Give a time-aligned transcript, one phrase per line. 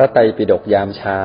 [0.00, 1.20] ระไตรปิฎกยามเช้า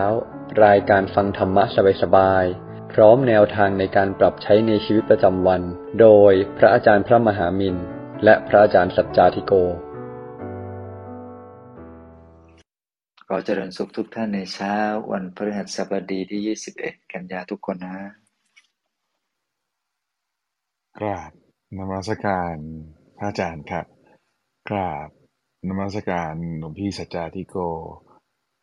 [0.66, 1.64] รายการฟังธรรมะ
[2.02, 5.62] สบายๆ พร้อมแนวทางในการปรับใช้ในชีวิตประจำวัน
[6.02, 7.76] โดยพระอาจารย์พระมหามิน
[8.24, 9.54] และพระอาจารย์สัจจาธิโก
[13.28, 14.76] ขอเจริญสุขทุกท่านในเช้า
[15.12, 17.98] วันพฤหัสบดีที่ 21 กันยาทุกคนนะ
[20.98, 21.32] กราบ
[21.78, 22.56] นมัสการ
[23.18, 23.86] พระอาจารย์ครับ
[24.70, 25.10] กราบ
[25.68, 27.58] นมัสการหลวงพี่สัจจาธิโก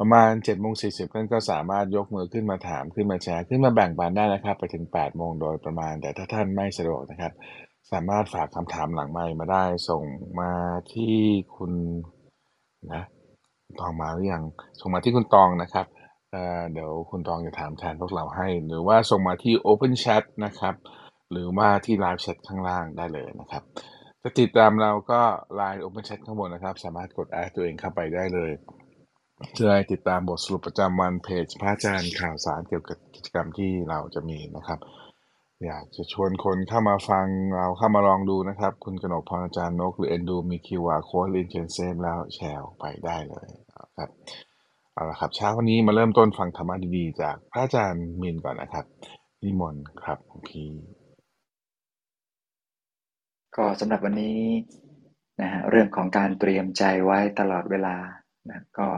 [0.00, 7.32] ประมาณ7โมง40ท่านก็สามารถยกมือขึ้นมาถามขึ้นมาแชร์ขึ้นมาแบ่งปันได้นะครับ ไปถึง8โมงโดยประมาณ แต่ถ้าท่านไม่สะดวกนะครับ
[7.92, 10.02] สามารถฝากคำถามหลังไมค์มาได้ส่ง
[10.40, 10.52] มา
[10.92, 11.16] ที่
[11.56, 11.72] คุณ
[12.92, 13.02] นะ
[13.80, 14.42] ตองมาหรือยัง
[14.80, 15.86] ส่งมาที่คุณตองนะครับ
[16.32, 20.74] เเดี๋ยวคุณตองจะถามแทนพวกเราให้ หรือว่าส่งมาที่ Open Chat นะครับ
[21.30, 23.62] หรือว่าที่ Live Chat ข้างล่างได้เลยนะครับ
[24.22, 25.20] จะติดตามเราก็
[25.60, 28.50] Line Open Chat ข้างบนนะครับ สามารถกดแอดตัวเองเข้าไปได้เลย
[29.56, 34.78] จะได้ติดตามบทสรุปประจำวันเพจพระอาจารย์ข่าวสารเกี่ยวกับกิจกรรมที่เราจะมีนะครับ
[35.64, 37.26] อยากจะชวนคนเข้ามาฟัง
[37.56, 43.48] เราเข้ามาลองดูนะครับ คุณกนกพรอาจารย์นก หรือเอ็นดูมีคิวอาร์โค้ดลินเชนเซมแล้วแชร์ไปได้เลย
[43.96, 44.10] ครับ
[44.92, 48.84] เอาละครับเช้าวันนี้มาเริ่มต้นฟังธรรมะดีๆ จากพระอาจารย์มินก่อนนะครับ
[49.42, 50.70] นิมนต์ครับหลวงพี่
[53.56, 54.40] ก็สำหรับวันนี้
[55.40, 57.96] นะฮะเรื่องของการเตรียมใจไว้ตลอดเวลา
[58.50, 58.88] นะก็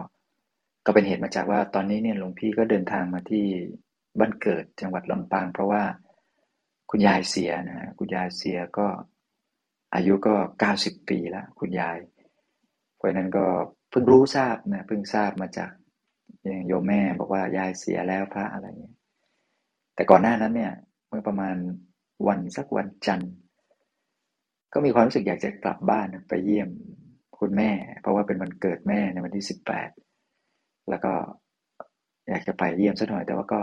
[0.86, 3.46] ก็เป็นเหตุมาจากว่าตอนนี้เนี่ยหลวงพี่ก็เดินทางมาที่
[4.18, 5.82] บ้านเกิดจังหวัดลำปาง เพราะว่า
[6.90, 8.86] คุณยายเสียนะฮะคุณยายเสียก็
[9.94, 10.34] อายุก็
[10.72, 11.98] 90 ปีแล้วคุณยาย
[12.96, 13.44] เพราะนั้นก็
[13.90, 15.70] เพิ่งรู้ทราบนะเพิ่งทราบมาจาก
[16.42, 18.96] อย่างโยมแม่บอกว่ายายเสียแล้วพระอะไรเงี้ย
[19.94, 20.72] แต่ก่อนหน้านั้นเนี่ย
[21.08, 21.56] เมื่อประมาณ
[22.26, 23.32] วันสักวันจันทร์
[24.72, 26.68] ก็มีความรู้สึกอยากจะกลับบ้านไปเยี่ยม
[27.38, 29.90] คุณแม่ เพราะว่าเป็นวันเกิดแม่ในวันที่สิบแปด
[30.90, 31.12] แล้วก็
[32.28, 33.60] อยากจะไปเยี่ยมสักหน่อย แต่ว่าก็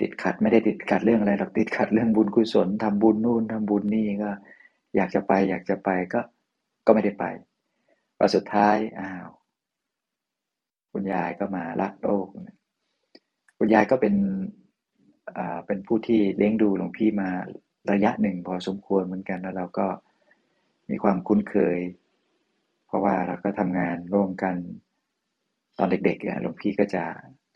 [0.00, 4.30] ติดขัดไม่ได้ติดขัดเรื่องอะไรหรอกติดขัดเรื่องบุญกุศลทำบุญนู่นทำบุญนี่ก็
[4.96, 6.20] อยากจะไป อยากจะไปก็
[6.86, 7.24] ก็ไม่ได้ไป
[8.16, 9.28] พอสุดท้ายอ้าว
[10.92, 12.26] คุณยายก็มารักโลก
[13.58, 14.14] คุณยายก็เป็น
[15.36, 17.28] อ่าเป็นผู้ที่เลี้ยงดูหลวงพี่มา
[17.92, 19.86] ระยะหนึ่งพอสมควรเหมือนกันแล้วเราก็
[20.90, 21.78] มีความคุ้นเคย
[22.86, 24.56] เพราะว่าเราก็ทำงานร่วมกัน
[25.78, 27.02] ตอนเด็กๆเนี่ยหลวงพี่ก็จะ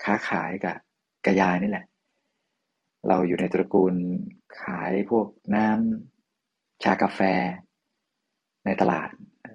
[0.02, 0.76] ค้าขายกับ
[1.24, 1.84] กบยายนี่แหละ
[3.08, 3.94] เราอยู่ในตระกูล
[4.62, 7.20] ขายพวกน้ำชากาแฟ
[8.64, 9.08] ในตลาด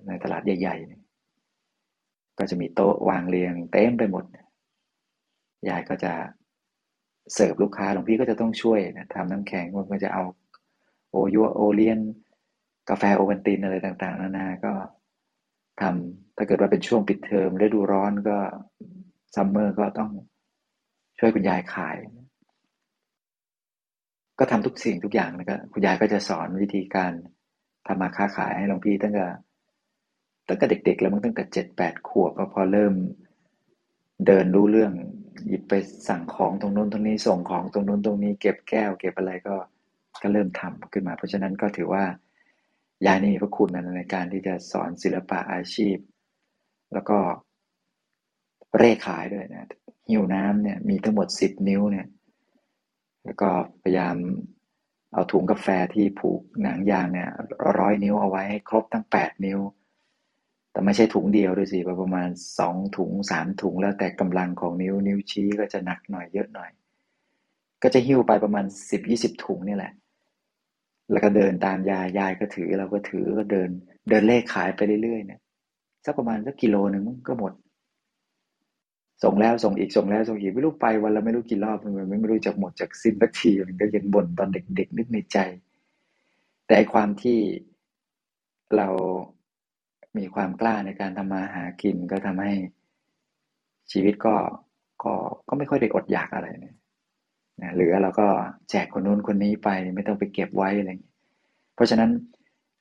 [0.08, 4.26] ในตลาดใหญ่ๆ ก็จะมีโต๊ะวางเรียงเต็มไปหมด
[5.70, 6.14] ยายก็จะ
[7.34, 10.24] เสิร์ฟลูกค้าหลวงพี่ก็จะต้องช่วยนะทำน้ำแข็งมันก็จะเอา
[11.10, 12.00] โอยัวโอเลียน
[12.90, 14.72] กาแฟโอวัลตินอะไรต่างๆนานาก็
[15.82, 18.38] ทำถ้าเกิดว่าเป็นช่วงปิดเทอมฤดูร้อนก็
[19.36, 20.12] ซัมเมอร์ก็ต้อง
[21.20, 21.98] ช่วยคุณยายขาย
[24.40, 27.12] ก็ทำทุกสิ่งทุกอย่างแล้วก็คุณยายก็จะสอนวิธีการ
[27.88, 29.28] ทำมาค้าขายให้หลวงพี่ตั้งแต่
[30.48, 32.94] ตั้งแต่เด็ก ๆ แล้วมันตั้งแต่เจ็ดแปดขวบพอเริ่ม
[34.28, 34.92] เดินรู้เรื่อง
[35.48, 35.74] หยิบไป
[36.08, 39.56] สั่งของตรงนู้นตรงนี้ส่งของตรงนู้นตรงนี้ เก็บแก้ว เก็บอะไรก็
[40.22, 42.04] ก็เริ่มทำขึ้นมา เพราะฉะนั้นก็ถือว่า
[43.06, 45.98] ยายนี่มีพระคุณในการที่จะสอนศิลปะอาชีพ
[46.94, 47.18] แล้วก็
[48.78, 49.70] เร่ขายด้วยนะ
[50.10, 52.08] หิวน้ำเนี่ยมีทั้งหมดสิบนิ้วเนี่ย
[53.26, 53.50] แล้วก็
[53.84, 54.16] พยายาม
[55.14, 57.30] เอาถุงกาแฟที่ผูกหนังยางเนี่ย
[57.80, 59.60] ร้อยนิ้วเอาไว้ให้ครบทั้งแปดนิ้ว
[60.72, 62.30] แต่ไม่ใช่ถุงเดียวด้วยสิประมาณ
[62.60, 66.70] สองถุงสามถุงแล้วแต่กำลังของนิ้วนิ้วชี้ก็จะหนักหน่อยเยอะหน่อย
[67.84, 69.94] ก็จะหิ้วไปประมาณสิบยี่สิบถุงนี่แหละ
[71.12, 73.70] แล้วก็เดินตามยายยายก็ถือเราก็ถือก็เดิน
[74.10, 75.40] เดินเลขขายไปเรื่อยๆเนี่ย
[76.06, 77.54] สักประมาณสักกิโลหนึ่งก็หมด
[79.24, 85.38] ส่งแล้วส่งอีกส่งแล้วส่งอีกไม่รู้ไปวันละไม่รู้กี่รอบมันไม่รู้จักหมดจากสิ้นสักทีมันก็ยังบ่นตอนเด็กๆนึกในใจ
[86.66, 87.40] แต่ไอความที่
[88.76, 88.88] เรา
[90.18, 92.54] มีความกล้าในการทำมาหากินก็ทำให้
[93.92, 94.36] ชีวิตก็
[95.04, 95.14] ก็
[95.48, 96.76] ก็ไม่ค่อยได้อดอยากอะไรเนี่ย
[97.62, 98.28] นะเหลือเราก็
[98.70, 101.14] แจกคนนู้นคนนี้ไปไม่ต้องไปเก็บไว้อะไรอย่างนี้
[101.76, 102.10] เพราะฉะนั้น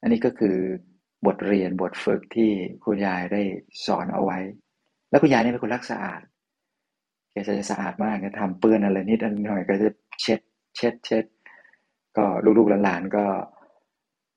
[0.03, 0.56] อันนี้ก็คือ
[1.26, 2.50] บทเรียนบทฝึกที่
[2.85, 3.43] คุณยายได้
[3.87, 4.38] สอนเอาไว้
[5.11, 6.21] แล้วคุณยายนี่เป็นคนรักสะอาด
[7.32, 9.88] แกจะสะอาดมากแกทำเปื้อนอะไรนิดอันหน่อยก็จะ
[10.21, 10.41] เช็ด
[10.77, 11.25] เช็ดเช็ด
[12.17, 12.25] ก็
[12.59, 13.25] ลูกๆหลานๆก็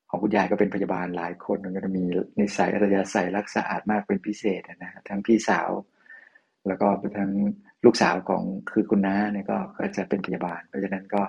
[0.10, 2.04] ของคุณยายก็เป็นพยาบาลหลายคนก็จะมี
[2.40, 5.70] นิสัยอัธยาศัยรักสะอาดมากเป็นพิเศษนะทั้งพี่สาว
[6.68, 6.88] แล้วก็
[7.18, 7.32] ทั้ง
[7.86, 9.58] ลูกสาวของคือคุณน้าเนี่ยก็
[9.98, 11.22] จะเป็นพยาบาล เพราะฉะนั้นก็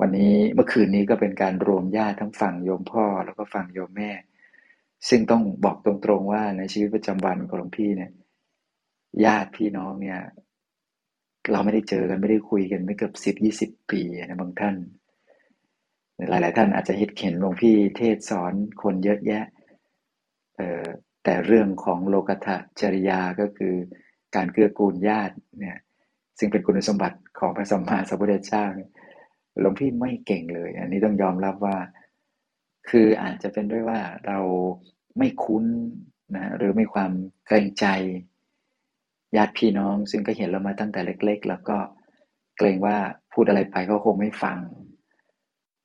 [0.00, 4.10] วันนี้เมื่อคืนนี้ก็เป็นการรวมญาติทั้งฝั่งโยมพ่อ แล้วก็ฝั่งโยมแม่
[5.08, 8.12] ซึ่งต้องบอกตรงๆว่าในชีวิตประจำวันของหลวงพี่เนี่ย
[9.24, 10.18] ญาติพี่น้องเนี่ย
[11.52, 14.76] เราไม่ได้เจอกันไม่ได้คุยกันไม่เกือบสิบยี่สิบปีนะบางท่าน
[16.28, 18.52] หลายๆ ท่านอาจจะเห็นเห็นหลวงพี่เทศสอน
[18.82, 19.44] คนเยอะแยะ
[20.56, 20.84] เออ
[21.24, 22.48] แต่เรื่องของโลกธ
[22.80, 23.74] จริยาก็คือ
[24.36, 25.78] การเกื้อกูลญาติเนี่ย
[26.38, 28.64] ซึ่งเป็นคุณสมบัติของพระสัมมาสัมพุทธเจ้า
[29.60, 31.76] หลวงพี่ไม่เก่งเลย อันนี้ต้องยอมรับว่า
[32.88, 34.38] คืออาจจะเป็นด้วยว่าเรา
[35.18, 35.64] ไม่คุ้น
[36.36, 37.10] นะหรือม่ความ
[37.46, 37.86] เกรงใจ
[39.36, 41.76] ญาติพี่น้อง ซึ่งก็เห็นเรามาตั้งแต่เล็ก ๆ แล้วก็
[42.56, 42.96] เกรงว่า
[43.32, 44.58] พูดอะไรไปเขาคงไม่ฟัง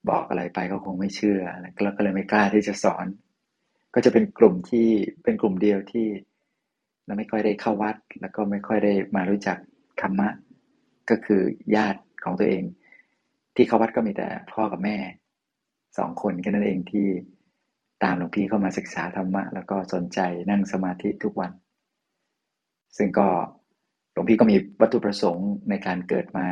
[0.10, 1.42] บอกอะไรไปเขาคงไม่เชื่อ
[1.84, 3.06] แล้วก็เลยไม่กล้าที่จะสอน
[3.94, 4.88] ก็จะเป็นกลุ่มที่
[5.24, 6.08] เป็นกลุ่มเดียวที่
[7.08, 9.58] เราไม่ค่อยได้เข้าวัด แล้วก็ไม่ค่อยได้มารู้จัก
[10.02, 10.30] ธรรมะ
[11.10, 11.42] ก็คือ
[11.76, 12.64] ญาติของตัวเอง
[13.56, 14.98] ที่เข้าวัดก็มีแต่พ่อกับแม่
[15.98, 17.08] สองคนแค่นั้นเองที่
[18.04, 20.20] ตามหลวงพี่เข้ามาศึกษาธรรมะ แล้วก็สนใจ
[20.50, 21.52] นั่งสมาธิทุกวัน
[22.98, 23.28] ซึ่งก็
[24.12, 26.48] หลวงพี่ก็มีวัตถุประสงค์ในการเกิดมา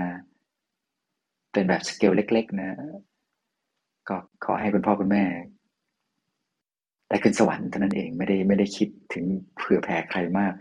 [1.54, 2.78] เป็นแบบสเกลเล็ก ๆ นะ
[4.10, 4.16] ก็
[4.46, 5.24] ขอให้คุณพ่อคุณแม่
[7.10, 9.26] ได้ขึ้นสวรรค์เท่านั้นเองไม่ได้ไม่ได้คิดถึง
[9.58, 10.54] เผื่อแผ่ใครมาก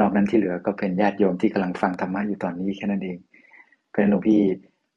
[0.00, 3.18] นอกนั้นที่เหลือก็เป็นญาติโยมที่กำลังฟังธรรมะอยู่ตอนนี้แค่นั้นเอง
[3.88, 4.40] เพราะฉะนั้นหลวงพี่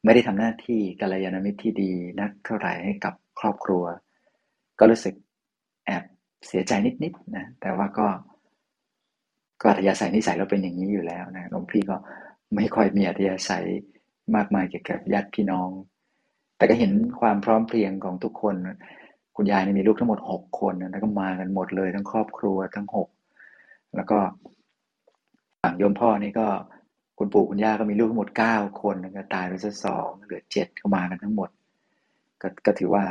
[0.04, 3.84] ไม่ได้ทำหน้าที่กัลยาณมิตรที่ดีนักเท่าไหร่ให้กับครอบครัว
[4.78, 5.14] ก็รู้สึก
[5.86, 6.02] แอบ
[6.46, 6.72] เสียใจ
[7.02, 8.06] นิดๆนะแต่ว่าก็
[9.60, 11.96] ก็อัธยาศัยนิสัยเราเป็นอย่างนี้อยู่แล้วนะหลวงพี่ก็
[12.54, 13.66] ไม่ค่อยมีอัธยาศัย
[14.36, 15.70] มากมายเกี่ยวกับญาติพี่น้อง
[16.56, 18.54] แต่ก็เห็นความพร้อมเพรียงของทุกคน
[19.36, 23.08] คุณยายนี่มีลูกทั้งหมดหกคนแล้วก็มากันหมดเลยทั้งครอบครัวทั้งหก
[23.96, 24.18] แล้วก็
[25.62, 26.46] ฝั่งโยมพ่อนี่ก็
[27.18, 31.48] คุณปู่คุณย่าก็มีลูกทั้งหมดเก้าคนแล้วก็ตายไปซะสองเหลือเจ็ดก็มากันทั้งหมด
[32.42, 33.04] ก็ก็ถือว่า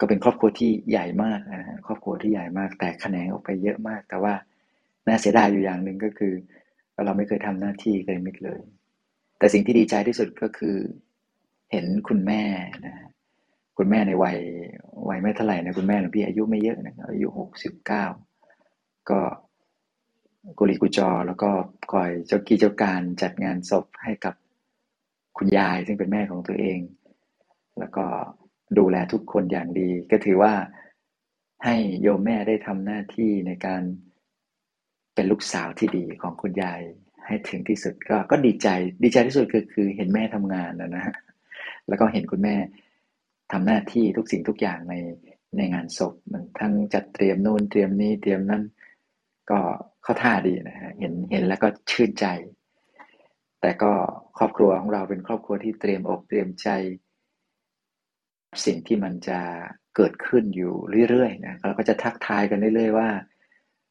[0.00, 4.34] ก็เป็นครอบครัวที่ใหญ่มากนะครอบครัวที่ใหญ่มาก แต่แขนงออกไปเยอะมาก แต่ว่า
[5.06, 6.34] น่าเสียดายอยู่อย่างหนึ่งก็คือ
[7.04, 8.60] เราไม่เคยทำหน้าที่เลยมิดเลย
[9.38, 10.76] แต่สิ่งที่ดีใจที่สุดก็คือ
[11.70, 12.42] เห็นคุณแม่
[12.86, 12.94] นะ
[13.76, 14.38] คุณแม่ในวัย
[15.08, 18.04] วัยไม่เท่าไหร่นะคุณแม่หลวงพี่อายุไม่เยอะนะอายุหกสิบเก้า
[19.10, 19.20] ก็
[20.58, 21.50] กุลีกุจอแล้วก็
[21.92, 24.34] คอยเจ้ากี้เจ้าการจัดงานศพให้กับ
[25.38, 26.78] คุณยายซึ่งเป็นแม่ของตัวเอง
[27.78, 28.04] แล้วก็
[28.78, 30.52] ดูแลทุกคนอย่างดี ก็ถือว่า
[31.64, 33.82] ให้โยมแม่ได้ทำหน้าที่ในการ
[35.14, 36.80] เป็นลูกสาวที่ดีของคุณยาย
[37.26, 38.68] ให้ถึงที่สุดก็ก็ดีใจ
[39.02, 41.14] ดีใจที่สุดคือคือเห็นแม่ทำงานนะนะ
[41.88, 42.56] แล้วก็เห็นคุณแม่
[43.52, 44.94] ทำหน้าที่ทุกสิ่งทุกอย่างใน
[45.56, 48.62] ในงานศพมันทั้งจัดเตรียมนู่นเตรียมนี้เตรียมนั้น
[49.50, 49.58] ก็
[50.02, 52.26] เข้าท่าดีนะฮะเห็นเห็นแล้วก็ชื่นใจ
[53.60, 53.92] แต่ก็
[54.38, 56.68] ครอบครัวของเราเป็นครอบครัวที่เตรียมอกเตรียมใจ
[58.64, 59.40] สิ่งที่มันจะ
[59.96, 60.74] เกิดขึ้นอยู่
[61.10, 63.08] เรื่อยๆนะเราก็จะทักทายกันเรื่อยๆว่า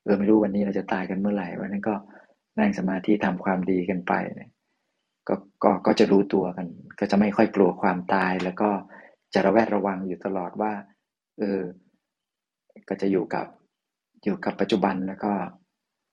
[0.04, 1.96] เออไม่รู้วันนี้เราจะตายกันเมื่อไหร่วันนั้นก็
[2.60, 4.50] นั่งสมาธิทำความดีกันไปเนี่ย
[5.28, 6.68] ก็ก็ก็จะรู้ตัวกัน
[7.00, 8.70] ก็จะไม่ค่อยกลัวความตายแล้วก็
[9.34, 10.72] จะระแวดระวังอยู่ตลอดว่า
[11.40, 11.62] เออ
[12.90, 13.46] ก็จะอยู่กับ
[14.24, 15.32] อยู่กับปัจจุบันแล้วก็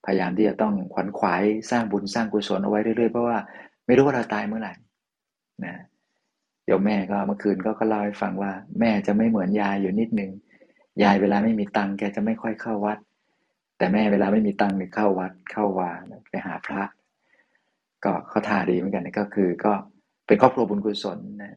[0.04, 3.38] พยายามที่จะต้องขวนขวายสร้างบุญสร้างกุศลเอาไว้เรื่อยๆเพราะว่า
[3.86, 4.72] ไม่รู้ว่าเราตายเมื่อไหร่
[5.64, 5.76] นะ
[6.64, 10.30] เดี๋ยวแม่ก็เมื่อคืนก็ก็เล่าให้ฟังว่า แม่จะไม่เหมือนยายอยู่นิดนึง
[11.02, 12.98] ยายเวลาไม่มีตังค์แกจะไม่ค่อยเข้าวัด
[13.78, 15.90] แต่แม่เวลาไม่มีตังค์เนี่ยเข้าวัดเข้าวา
[16.30, 16.82] ไปหาพระ
[18.04, 19.72] ก็เขาท่าดีเหมือนกันก็คือก็
[20.26, 21.52] เป็นครอบครัวบุญกุศลนะ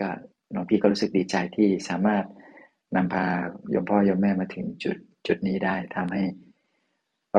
[0.00, 0.08] ก็
[0.52, 2.24] หลวงพี่ก็รู้สึกดีใจที่สามารถ
[2.96, 3.24] นำพา
[3.70, 6.22] โยมพ่อโยมแม่มาถึงจุดจุดนี้ได้ทำให้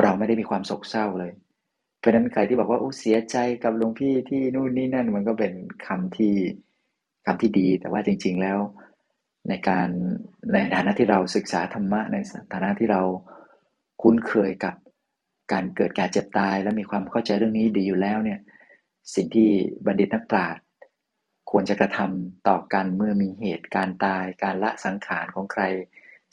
[0.02, 1.32] เราไม่ได้มีความโศกเศร้าเลย
[1.98, 5.52] เพราะนั้นใครที่บอกว่าโอ้เสียใจกับหลวงพี่ที่นู่นนี่นั่นมันก็เป็น
[5.86, 6.34] คำที่
[7.26, 8.58] คำที่ดี แต่ว่าจริง ๆแล้ว
[9.48, 9.88] ในการ
[10.52, 12.16] ในฐานะที่เราศึกษาธรรมะใน
[12.52, 13.02] ฐานะที่เรา
[14.02, 14.74] คุ้นเคยกับ
[15.52, 18.38] การเกิดแการเจ็บตาย และมีความเข้าใจเรื่องนี้ดีอยู่แล้วเนี่ย
[19.14, 19.48] สิ่งที่
[19.86, 20.62] บัณฑิตนักปราชญ์
[21.50, 25.62] ควรจะกระทำต่อกันเมื่อมีเหตุการตายการละสังขารของใคร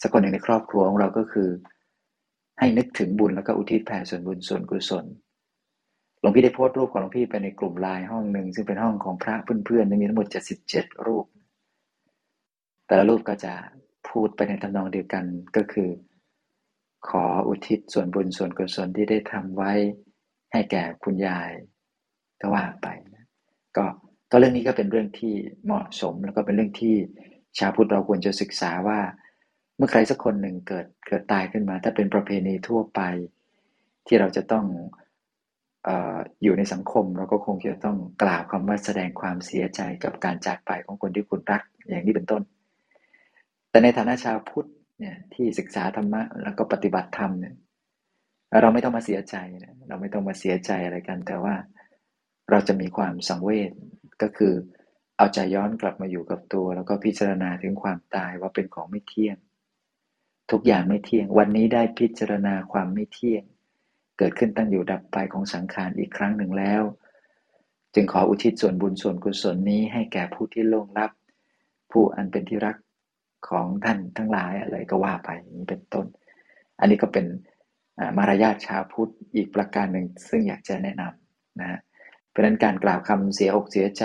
[0.01, 1.49] สักคนหนึ่งในครอบครัวของเราก็คือ
[2.59, 5.05] ให้นึกถึงบุญแล้วก็อุทิศแผ่ส่วนบุญส่วนกุศล
[6.19, 10.27] หลวงพี่ได้โพสต์รูปของหลวงพี่ไปในกลุ่มไลน์ห้องหนึ่งซึ่งเป็นห้องของพระเพื่อนๆมีทั้งหมด
[10.65, 11.25] 77รูป
[12.87, 13.53] แต่ละรูปก็จะ
[14.09, 15.89] พูดไปในทำนองเดียวกันก็คือ
[17.09, 19.71] ขออุทิศส่วนบุญส่วนกุศลที่ได้ทำไว้
[20.51, 21.51] ให้แก่คุณยาย
[22.41, 23.25] ก็ว่าไปนะ
[23.77, 23.85] ก็
[24.31, 25.33] ก็เรื่องนี้ก็เป็นเรื่องที่
[25.65, 26.95] เหมาะสม แล้วก็เป็นเรื่องที่
[27.57, 28.99] ชาวพุทธเราควรจะศึกษาว่า
[29.77, 33.01] เมื่อใครสักคนหนึ่งเกิดเกิดตายขึ้นมา ถ้าเป็นประเพณีทั่วไป
[34.07, 34.65] ที่เราจะต้อง
[35.87, 35.89] อ
[36.43, 42.41] อยู่ในสังคม เราก็คงจะต้องกล่าวคำว่าแสดงความเสียใจกับการจากไปของคนที่คุณรักอย่างนี้เป็นต้น
[43.69, 44.69] แต่ในฐานะชาวพุทธ
[44.99, 47.55] เนี่ยที่ศึกษาธรรมะแล้วก็ปฏิบัติธรรมเนี่ย
[48.61, 51.55] เราไม่ต้องมาเสียใจนะเราไม่ต้องมาเสียใจอะไรกัน แต่ว่า
[52.49, 53.71] เราจะมีความสังเวช
[54.21, 54.53] ก็คือ
[55.17, 59.37] เอาใจย้อนกลับมาอยู่กับตัว แล้วก็พิจารณาถึงความตายว่าเป็นของไม่เที่ยง
[60.51, 63.43] ทุกอย่างไม่เที่ยง วันนี้ได้พิจารณาความไม่เที่ยง
[64.17, 66.83] เกิดขึ้นตั้งอยู่ดับไปของสังขารอีกครั้งหนึ่งแล้ว
[67.93, 71.11] จึงขออุทิศส่วนบุญส่วนกุศลนี้ให้แก่ผู้ที่ล่วงลับ
[71.91, 72.77] ผู้อันเป็นที่รัก
[73.49, 76.05] ของท่านทั้งหลายอะไรก็ว่าไปนี้เป็นต้น
[76.79, 77.25] อันนี้ก็เป็น
[78.17, 81.79] มารยาทชาวพุทธอีกประการหนึ่งซึ่งอยากจะแนะนำนะ
[82.37, 84.03] ราะนั้นการกล่าวคำเสียอกเสียใจ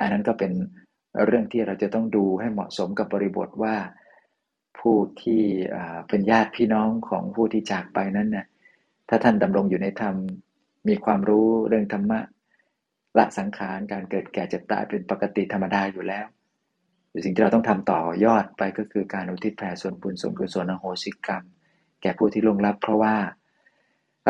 [0.00, 0.52] อันนั้นก็เป็น
[1.26, 3.76] เรื่องที่เราจะต้องดูให้เหมาะสมกับบริบทว่า
[4.78, 5.42] ผู้ที่
[6.08, 8.46] เป็นญาติพี่น้องของผู้ที่จากไปนั้นนะ่ย
[9.08, 10.14] ถ้าท่านดำรงอยู่ในธรรม
[10.88, 12.20] มีความรู้เรื่องธรรมะ
[13.18, 16.26] ละสังขารการเกิดแก่เจ็บตายเป็นปกติธรรมดาอยู่แล้ว
[17.24, 21.44] สิ่งที่เราต้องทำต่อยอดไปก็คือการอุทิศแผ่ส่วนบุญส่วนกุศลอโหสิกรรม
[22.02, 23.14] แก่ผู้ที่ล่วงลับเพราะว่า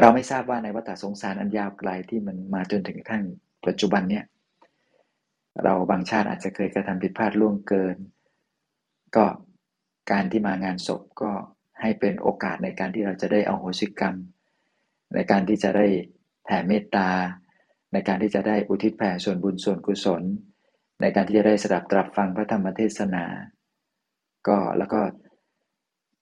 [0.00, 3.22] เราไม่ทราบว่าในวัฏสงสารอันยาวไกลที่มันมาจนถึงขั้น
[3.66, 4.24] ปัจจุบันเนี่ย
[5.64, 7.96] เราบางชาติอาจจะเคยกระทำผิดพลาดล่วงเกิน
[9.16, 9.26] ก็
[10.10, 11.32] การที่มางานศพก็
[11.80, 14.14] ให้เป็นโอกาสในการที่เราจะได้เอาโหสิกรรม
[15.14, 15.86] ในการที่จะได้
[16.44, 17.08] แผ่เมตตา
[17.92, 20.22] ในการที่จะได้อุทิศแผ่ส่วนบุญส่วนกุศล
[21.00, 23.24] ในการที่จะได้สดับตรับฟังพระธรรมเทศนา
[24.48, 25.00] ก็แล้วก็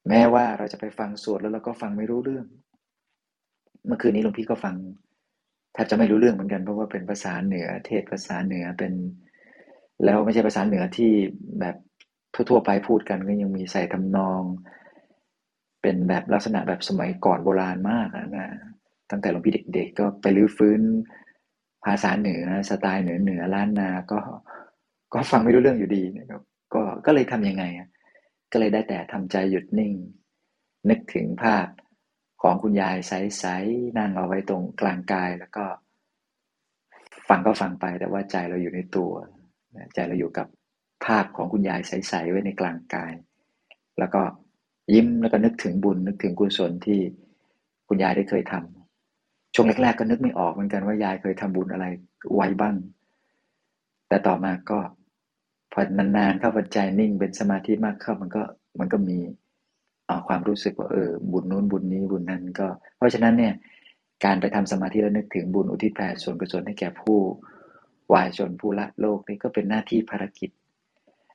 [0.09, 2.47] แม้ว่าเราจะไปฟังสวดแล้วเราก็ฟังไม่รู้เรื่อง
[3.87, 4.75] เมื่อคืนนี้หลวงพี่ก็ฟัง
[5.73, 8.93] แทบจะไม่รู้เรื่องเหมือนกันเพราะว่าเป็นภาษาเหนือ เทศภาษาเหนือเป็น
[10.05, 11.13] แล้วไม่ใช่ภาษาเหนือที่
[11.61, 11.77] แบบ
[12.35, 14.43] ทั่วๆไปพูดกันก็ยังมีใส่ทำนอง
[15.83, 18.49] เป็นแบบลักษณะแบบสมัยก่อนโบราณมากนะ
[19.11, 20.81] ตั้งแต่หลวงพี่เด็ก ๆ ก็ไปรื้อฟื้น
[21.85, 24.19] ภาษาเหนือสไตล์เหนือเหนือล้านนาก็
[25.15, 26.43] ก็ฟังไม่รู้เรื่องอยู่ดีนะครับ
[26.75, 27.65] ก็ก็เลยทํำยังไง
[28.53, 29.93] ก็เลยได้แต่ทำใจหยุดนิ่ง
[30.91, 31.67] นึกถึงภาพ
[32.43, 35.65] ของคุณยายใสๆนั่งเอาไว้ตรงกลางกายแล้วก็
[37.29, 39.13] ฟังก็ฟังไปแต่ว่าใจเราอยู่ในตัว
[39.95, 40.47] ใจเราอยู่กับ
[41.05, 43.13] ภาพของคุณยายใสๆไว้ในกลางกาย
[43.99, 44.23] แล้วก็
[44.95, 47.01] ยิ้มแล้วก็นึกถึงบุญนึกถึงกุศลที่
[47.89, 51.87] คุณยายได้เคยทำช่วงแรกๆก็นึกไม่ออกเหมือนกันว่ายายเคยทำบุญอะไร
[52.35, 52.75] ไว้บ้าง
[54.09, 54.79] แต่ต่อมาก็
[55.73, 58.43] พอนานๆเข้าปัจจัยนิ่งเป็นสมาธิมากเข้ามันก็
[58.79, 59.19] มันก็มี
[60.29, 63.55] ความรู้สึกว่าเออบุญนู้นบุญนี้บุญนั้นก็ เพราะฉะนั้นเนี่ย
[64.25, 67.19] การไปทำสมาธิแล้วนึกถึงบุญอุทิศแผ่ส่วนกุศลให้แก่ผู้
[68.13, 70.51] วายชนผู้ละโลกนี่ก็เป็นหน้าที่ภารกิจ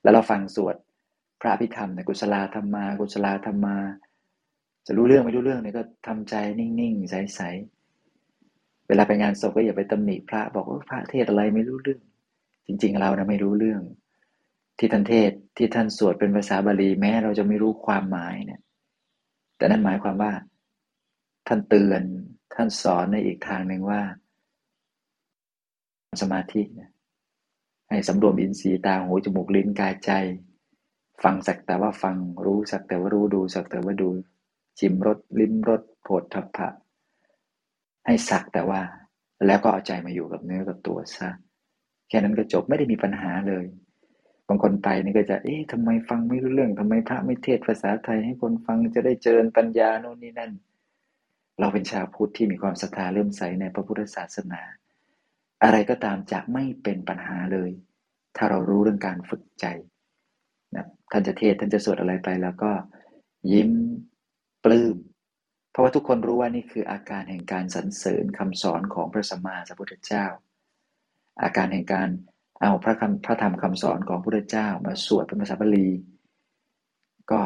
[0.02, 0.76] แล้วเราฟังสวด
[1.42, 3.78] พระพิธรรมในกุศลธรรมา กุศลธรรมา
[4.86, 12.02] จะรู้เรื่องไม่รู้เรื่องเนี่ยก็ทำใจนิ่งๆใสๆเวลาไปงานศพก็อย่าไปตำหนิพระบอกว่าพระเทศอะไรไม่รู้เรื่อง
[12.68, 13.82] จริง ๆ เรานะไม่รู้เรื่อง
[14.84, 18.62] ที่ท่านเทศที่ท่านสวดเป็นภาษาบาลีแม้เราจะไม่รู้ความหมายเนี่ย
[19.58, 20.32] แต่นั่นหมายความว่า
[21.48, 22.02] ท่านเตือน
[22.56, 24.02] ท่านสอนในอีกทางหนึ่งว่า
[26.22, 26.62] สมาธิ
[27.90, 30.12] ให้สำรวมอินทรีย์ตาหูจมูกลิ้นกายใจ
[31.24, 34.10] ฟังสักแต่ว่าฟังรู้สักแต่ว่ารู้ดูสักแต่ว่าดู
[34.80, 36.70] จิมรสลิ้มรสโผฏฐัพพะ
[38.06, 38.82] ให้สักแต่ว่า
[39.46, 41.30] แล้วก็เอาใจมาอยู่กับเนื้อกับตัวซะ
[42.10, 43.66] แค่นั้นก็จบไม่ได้มีปัญหาเลย
[44.54, 50.52] บางคนไปนี่ก็จะ เอ๊ะทำไมฟังไม่รู้เรื่องทำไมพระไม่เทศภาษาไทยให้คนฟังจะได้เจริญปัญญาโน่นนี่นั่น
[51.60, 54.62] เราเป็นชาวพุทธที่มีความศรัทธาเริ่มใสในพระพุทธศาสนา
[55.64, 57.72] อะไรก็ตามจะไม่เป็นปัญหาเลย
[58.38, 59.66] ถ้าเรารู้เรื่องการฝึกใจ
[60.76, 62.72] นะท่านจะเทศท่านจะสวดอะไรไปแล้วก็
[63.54, 63.72] ยิ้ม
[64.64, 64.96] ปลื้ม
[65.72, 70.26] เพราะว่าทุกคนรู้ว่านี่คืออาการแห่งการสรรเสริญคำสอนของพระสัมมาสัมพุทธเจ้า
[71.44, 72.10] อาการแห่งการ
[72.62, 75.90] เอาพระคำพระธรรมคำสอนของพระเจ้ามาสวดเป็นภาษาบาลี
[77.32, 77.42] ก็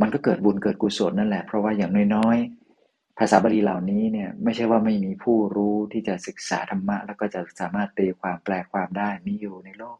[0.00, 9.98] มันก็เกิดบุญเกิดกุศลนั่นแหละ เพราะว่าอย่างน้อยๆ ภาษาบาลีเหล่านี้เนี่ยไม่ใช่ว่าไม่มีผู้รู้ที่จะศึกษาธรรมะ แล้วก็จะสามารถตีความแปลความได้มีอยู่ในโลก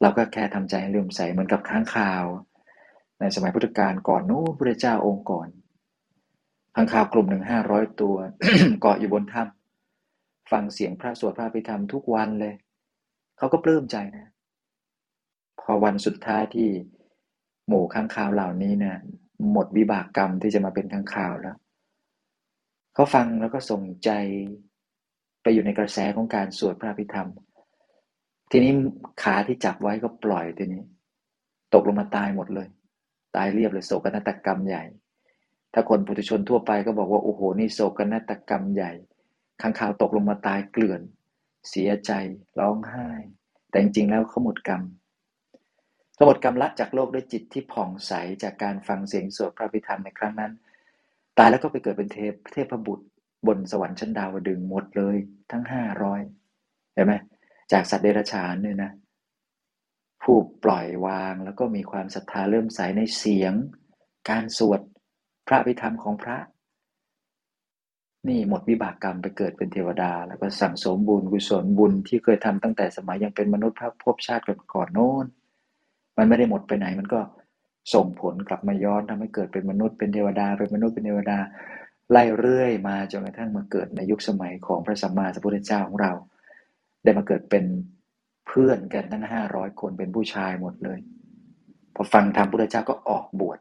[0.00, 2.24] เราก็แค่ทำใจเลื่อมใสเหมือนกับค้างคาว
[3.20, 5.48] ในสมัยพุทธกาลก่อนนู้นพระเจ้าองค์ก่อน
[6.74, 8.16] ค้างคาวกลุ่มหนึ่งห้าร้อยตัว
[8.80, 9.53] เกาะอยู่บนถ้ำ
[10.54, 12.54] ฟังเสียงพระสวดพระพิธรรมทุกวันเลย
[13.38, 14.30] เขาก็ปลื้มใจนะ
[15.60, 16.68] พอวันสุดท้ายที่
[17.68, 18.98] หมู่ข้างข่าวเหล่านี้เนะี่ย
[19.52, 21.56] หมดวิบากกรรมที่จะมาเป็นข้างข่าวแล้ว
[22.94, 24.10] เขาฟังแล้วก็ส่งใจ
[25.42, 27.28] ไปอยู่ในกระแสของการสวดพระพิธรรม
[28.50, 28.72] ทีนี้
[29.22, 30.82] ขาที่จับไว้ก็ปล่อยทีนี้
[31.74, 32.68] ตกลงมาตายหมดเลย
[33.36, 34.84] ตายเรียบเลยโศกนาฏกรรมใหญ่
[35.72, 38.92] ถ้าคนปุถุชนทั่วไปก็บอกว่า โอ้โห นี่โศกนาฏกรรมใหญ่
[39.60, 41.00] ข้างข่าวตกลงมาตายเกลื่อน
[41.70, 42.12] เสียใจ
[42.58, 43.08] ร้องไห้
[43.70, 44.82] แต่จริงๆแล้วเขาหมดกรรม
[46.14, 50.52] เขาหมดกรรมละจากโลกด้วยจิตที่ผ่องใสจากการฟังเสียงสวดพระพิธรรมในครั้งนั้น
[51.38, 53.06] ตายแล้วก็ไปเกิดเป็นเทพเทพบุตร
[53.46, 55.16] บนสวรรค์ชั้นดาวดึงหมดเลย
[55.50, 56.20] ทั้งห้าร้อย
[56.94, 57.14] เห็นไหม
[57.72, 58.92] จากสัตว์เดรัจฉานเนี่ยนะ
[60.22, 63.54] ผู้ปล่อยวางแล้วก็มีความศรัทธาเริ่มใสในเสียง
[64.30, 64.80] การสวด
[65.48, 66.38] พระพิธรรมของพระ
[68.28, 75.26] นี่หมดวิบากกรรมไปเกิดเป็นเทวดา แล้วก็สั่งสมบุญกุศลบุญที่เคยทำตั้งแต่สมัยยังเป็นมนุษย์ภพชาติก่อนโน้น
[76.16, 77.20] มันไม่ได้หมดไปไหน มันก็
[77.94, 81.38] ส่งผลกลับมาย้อนทำให้เกิดเป็นมนุษย์เป็นเทวดาเป็นมนุษย์เป็นเทวดา
[82.10, 86.12] ไล่เรื่อยมาจนกระทั่งมาเกิดในยุคสมัยของพระสัมมาสัมพุทธเจ้าของเรา
[87.02, 87.64] ได้มาเกิดเป็น
[88.46, 90.98] เพื่อนกันทั้งห้าร้อยคนเป็นผู้ชายหมดเลย
[91.94, 93.58] พอฟังธรรมพุทธเจ้าก็ออกบวช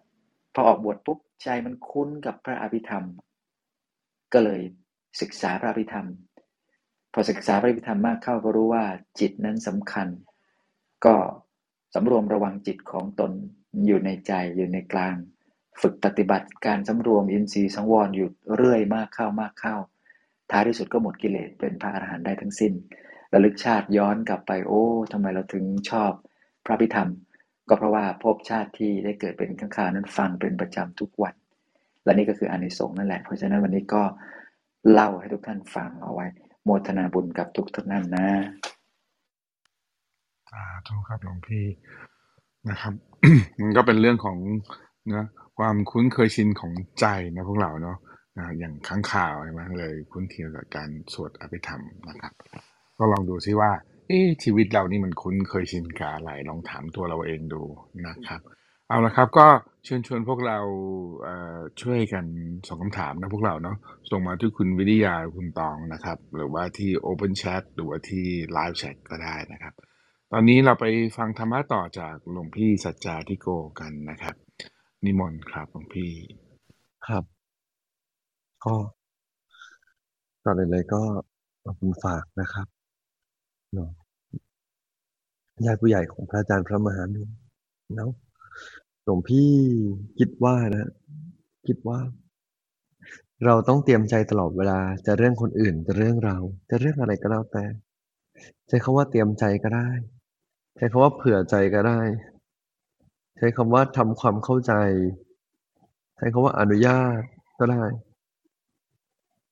[0.54, 3.06] พอออกบวชปุ๊บใจมันคุ้นกับพระอภิธรรม
[4.34, 4.62] ก็เลย
[5.22, 6.08] ศึกษาพระอภิธรรม
[7.14, 8.86] พอศึกษาพระอภิธรรมมากเข้าก็รู้ว่า
[9.20, 10.08] จิตนั้นสำคัญ
[11.06, 11.16] ก็
[11.94, 13.32] สำรวมระวังจิตของตน
[13.88, 15.16] อยู่ในใจอยู่ในกลาง
[15.82, 19.76] ฝึกปฏิบัติการสำรวมอินทรีย์สังวรอยู่เรื่อยมากเข้ามากเข้า
[20.52, 22.74] ท้ายที่สุดก็หมดกิเลสเป็นพระอรหันต์ได้ทั้งสิ้น
[23.34, 26.12] ระลึกชาติย้อนกลับไปโอ้ทำไมเราถึงชอบ
[26.66, 27.10] พระพิธรรม
[27.70, 31.34] ก็เพราะว่าภพชาติที่ได้เกิดเป็นข้างคานั้นฟังเป็นประจำทุกวัน
[32.04, 34.04] และนี่ก็คืออานิสงส์นั่นแหละ เพราะฉะนั้นวันนี้ก็
[34.92, 36.26] เล่าให้ทุกท่านฟังเอาไว้
[36.64, 38.28] โมทนาบุญกับทุกท่านนะ
[40.52, 41.66] สาธุครับหลวงพี่
[42.70, 42.94] นะครับ
[43.62, 44.38] มันก็เป็นเรื่องของ
[45.14, 45.26] นะ
[45.60, 47.06] ความคุ้นเคยชินของใจ
[47.36, 47.98] นะพวกเราเนาะ
[48.38, 52.34] นะอย่างค้างข่าวใช่ไหมเลยคุ้นเคยกับการสวดอภิธรรมนะครับ
[52.98, 53.72] ก็ลองดูซิว่า
[54.08, 57.62] เอ๊ชีวิตเรานี่มันคุ้นเคยชินกับอะไรลองถามตัวเราเองดู
[58.08, 58.42] นะครับ
[58.94, 59.48] เอาละครับก็
[59.84, 60.60] เชิญชวนพวกเรา
[61.82, 62.26] ช่วยกัน
[62.68, 63.78] ส่งคำถามนะพวกเราเนาะ
[64.10, 68.26] ส่งมาที่คุณวิทยาคุณตองนะครับ หรือว่าที่ Open Chat หรือว่าที่
[68.58, 69.74] Live Chat ก็ได้นะครับ
[70.32, 70.86] ตอนนี้เราไป
[71.18, 73.48] ฟังธรรมะต่อจากหลวงพี่สัจจาทิโก
[73.80, 74.36] กันนะครับ
[75.06, 76.12] นิมนต์ครับหลวงพี่
[77.08, 77.24] ครับ
[78.66, 78.76] ก็
[80.44, 81.02] ก่อนเลยก็
[81.64, 82.68] ขอบคุณฝากนะครับ
[83.74, 83.90] เนาะ
[85.66, 87.24] ญาติผู้ใหญ่ของพระอาจารย์พระมหานุ
[87.98, 88.12] เนาะ
[89.04, 89.52] หลวงพี่
[90.18, 90.90] คิดว่านะ
[91.68, 92.00] คิดว่า
[93.46, 96.38] เราต้องเตรียมใจตลอดเวลา จะเรื่องคนอื่น จะเรื่องเรา
[96.70, 97.66] จะเรื่องอะไรก็แล้วแต่
[98.68, 99.90] ใช้คาว่าเตรียมใจก็ได้
[100.76, 102.00] ใช้คาว่าเผื่อใจก็ได้
[103.38, 104.74] ใช้คำว่าทำความเข้าใจ
[106.18, 107.22] ใช้คำว่าอนุญาต
[107.60, 107.84] ก็ได้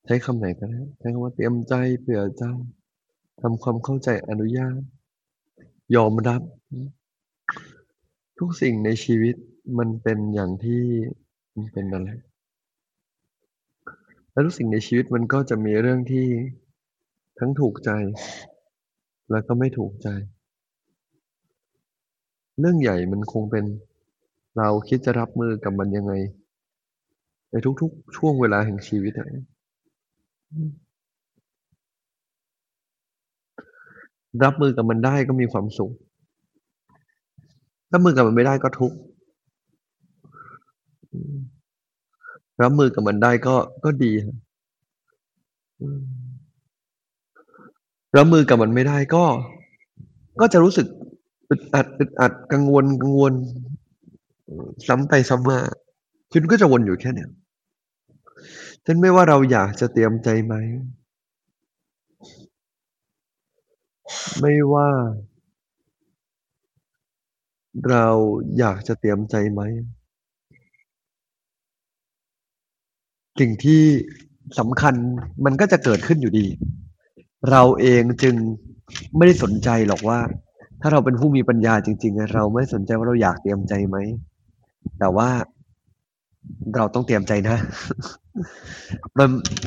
[0.05, 2.43] ใช้คำไหนก็ได้ ใช้คำว่าเตรียมใจ เผื่อใจ
[3.41, 4.79] ทำความเข้าใจอนุญาต
[5.95, 6.41] ยอมรับ
[8.43, 9.35] ทุกสิ่งในชีวิต
[9.79, 10.83] มันเป็นอย่างที่
[11.55, 12.19] มันเป็นนั่นแหละ
[14.31, 16.27] และทุกสิ่งในชีวิตมันก็จะมีเรื่องที่
[17.39, 17.91] ทั้งถูกใจ
[19.31, 20.07] แล้วก็ไม่ถูกใจ
[22.59, 23.65] เรื่องใหญ่มันคงเป็น
[24.57, 26.13] เราคิดจะรับมือกับมันยังไง
[27.51, 29.13] ในทุกๆ ช่วงเวลาแห่งชีวิต
[34.43, 35.93] รับมือกับมันได้ก็มีความสุข
[37.91, 38.97] รับมือกับมันไม่ได้ก็ทุกข์
[42.61, 44.11] รับมือกับมันได้ก็ก็ดี
[48.17, 49.25] รับมือกับมันไม่ได้ก็
[50.39, 50.87] ก็จะรู้สึก
[51.49, 53.33] อึดอัดอึดอัดกังวลกังวล
[54.87, 55.59] ซ้ำไปซ้ำมา
[56.31, 57.29] ชีวิตก็จะวนอยู่แค่เนี้ย
[58.85, 60.53] ฉันไม่ว่าเราอยากจะเตรียมใจไหม
[64.39, 64.89] ไม่ว่า
[67.89, 68.05] เรา
[68.59, 69.61] อยากจะเตรียมใจไหม
[73.39, 73.83] สิ่งที่
[74.59, 74.95] สำคัญ
[75.45, 76.45] มันก็จะเกิดขึ้นอยู่ดี
[77.51, 78.35] เราเองจึง
[79.15, 80.19] ไม่ได้สนใจหรอกว่า
[80.81, 83.97] ถ้าเราเป็นผู้มีปัญญาจริง ๆ เราไม่สนใจว่าเราอยากเตรียมใจไหม
[84.99, 85.29] แต่ว่า
[86.75, 87.57] เราต้องเตรียมใจนะ
[89.11, 89.15] เ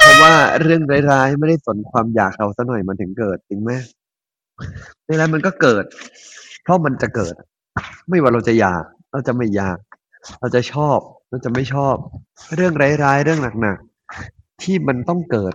[0.02, 3.70] พราะว่าเรื่องร้ายๆไม่ได้สนความอยากเราซะหน่อยมันถึงเกิดจริงไหม
[5.04, 5.84] ในแล้วมันก็เกิด
[6.62, 7.34] เพราะมันจะเกิด
[8.08, 9.78] ไม่ว่าเราจะอยาก เราจะไม่อยาก
[10.40, 11.94] เราจะชอบ เราจะไม่ชอบ
[12.54, 15.54] เรื่องร้ายๆ เรื่องหนักๆ ที่มันต้องเกิด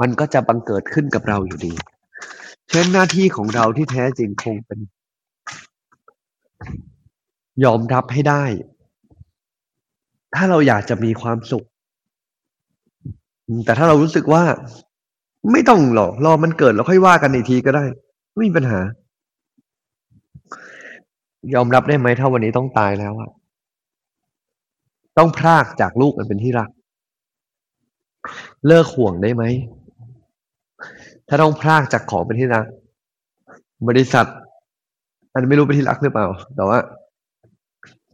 [0.00, 1.72] มันก็จะบังเกิดขึ้นกับเราอยู่ดี
[2.70, 4.78] ฉะนั้นหน้าที่ของเราที่แท้จริงคงเป็น
[7.64, 8.44] ยอมรับให้ได้
[10.34, 11.66] ถ้าเราอยากจะมีความสุข
[13.64, 14.44] แต่ถ้าเรารู้สึกว่า
[15.52, 17.84] ไม่ต้องหรอกรอมันเกิดแล้วค่อยว่ากันอีกทีก็ได้
[18.36, 18.80] ไม่มีปัญหา
[21.54, 23.30] ยอมรับได้ไหมถ้าวันนี้ต้องตายแล้วอะ
[25.18, 26.70] ต้องพรากจากลูกมันเป็นที่รัก
[28.66, 29.44] เลิกห่วงได้ไหม
[31.28, 32.64] ถ้าต้องพรากจากของเป็นที่รัก
[33.88, 34.26] บริษัท
[35.32, 36.78] อันไม่รู้เป็นที่รักหรือเปล่า แต่ว่า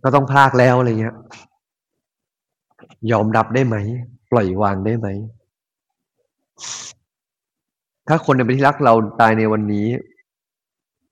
[0.02, 1.14] ก็ต้องพรากแล้วอะไรเงี้ย
[3.12, 3.76] ยอมรับได้ไหม
[4.30, 5.08] ปล่อยวางได้ไหม
[8.08, 9.86] ถ้าคนเป็นที่รักเราตายในวันนี้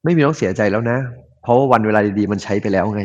[0.05, 0.99] ไม่มีต้องเสียใจแล้วนะ
[1.43, 3.03] เพราะว่าวันเวลาดีๆมันใช้ไปแล้วไง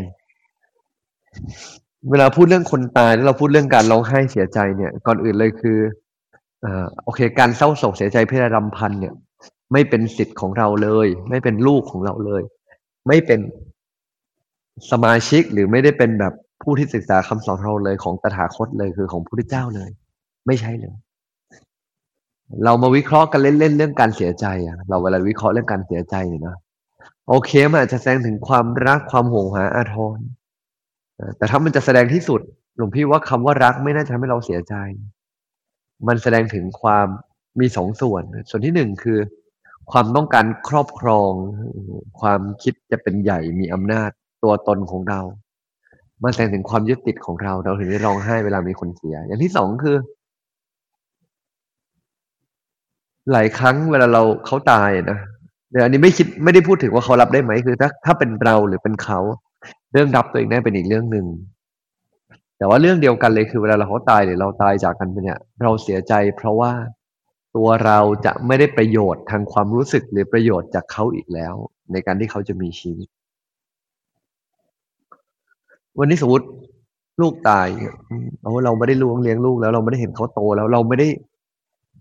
[2.09, 5.77] เวลาพูดเรื่องคนตายแล้วเราพูดเรื่องการร้องไห้เสียใจเนี่ย ก่อนอื่นเลยคือ
[6.65, 9.13] อ่าโอเค การเศร้าโศกเสียใจเพื่อรำพันเนี่ย
[9.73, 12.41] ไม่เป็นสิทธิ์ของเราเลย ไม่เป็นลูกของเราเลย
[13.07, 13.39] ไม่เป็น
[14.91, 19.89] สมาชิกหรือไม่ได้เป็นแบบผู้ที่ศึกษาคำสอนเราเลยของตถาคตเลยคือของพระพุทธเจ้าเลย
[20.47, 20.95] ไม่ใช่เลย
[22.63, 26.55] เรามาวิเคราะห์กันเล่นๆเรื่องการเสียใจอะเราเวลาวิเคราะห์เรื่องการเสียใจเนี่ยนะ
[27.27, 30.19] โอเคมันอาจจะแสดงถึงความรักความห่วงหาอาทร
[31.37, 32.41] แต่ถ้ามันจะแสดงที่สุด
[32.77, 34.73] หลวงพี่ว่าคำว่ารักไม่น่าจะทำให้เราเสียใจ
[36.07, 37.07] มันแสดงถึงความ
[37.59, 39.19] มีสองส่วน ส่วนที่หนึ่งคือ
[39.91, 41.31] ความต้องการครอบครอง
[42.19, 44.09] ความคิดจะเป็นใหญ่มีอำนาจ
[44.43, 45.21] ตัวตนของเรา
[46.23, 49.97] มันแสดงถึงความยึดติดของเรา เราถึงได้ร้องไห้เวลามีคนเสีย อย่างที่สองคือ
[53.31, 55.19] หลายครั้งเวลาเราเขาตายนะ
[55.75, 59.19] เดี๋ยอันนี้ไม่คิดไม่ได้พูดถึงว่าเขารับได้ไหมคือ ถ้าถ้าเป็นเราหรือเป็นเขา
[59.93, 61.25] เรื่องรับตัวเองได้เป็นอีกเรื่องหนึ่ง
[62.57, 66.71] แต่ว่าเรื่องเดียวกันเลยคือเวลาเราเขาตายหรือเราตายจากกันไปเนี่ย เราเสียใจเพราะว่า
[67.55, 71.53] ตัวเราจะไม่ได้ประโยชน์ทางความรู้สึกหรือประโยชน์จากเขาอีกแล้ว
[71.91, 73.07] ในการที่เขาจะมีชีวิต
[75.99, 76.45] วันนี้สมมติ
[77.21, 77.67] ลูกตาย
[78.41, 81.07] เราเราไม่ได้ลูงเลี้ยงลูกแล้วเราไม่ได้เห็นเขาโตแล้วเราไม่ได้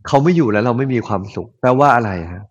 [0.09, 2.45] เขาไม่อยู่แล้วเราไม่มีความสุขแปลว่าอะไรฮะ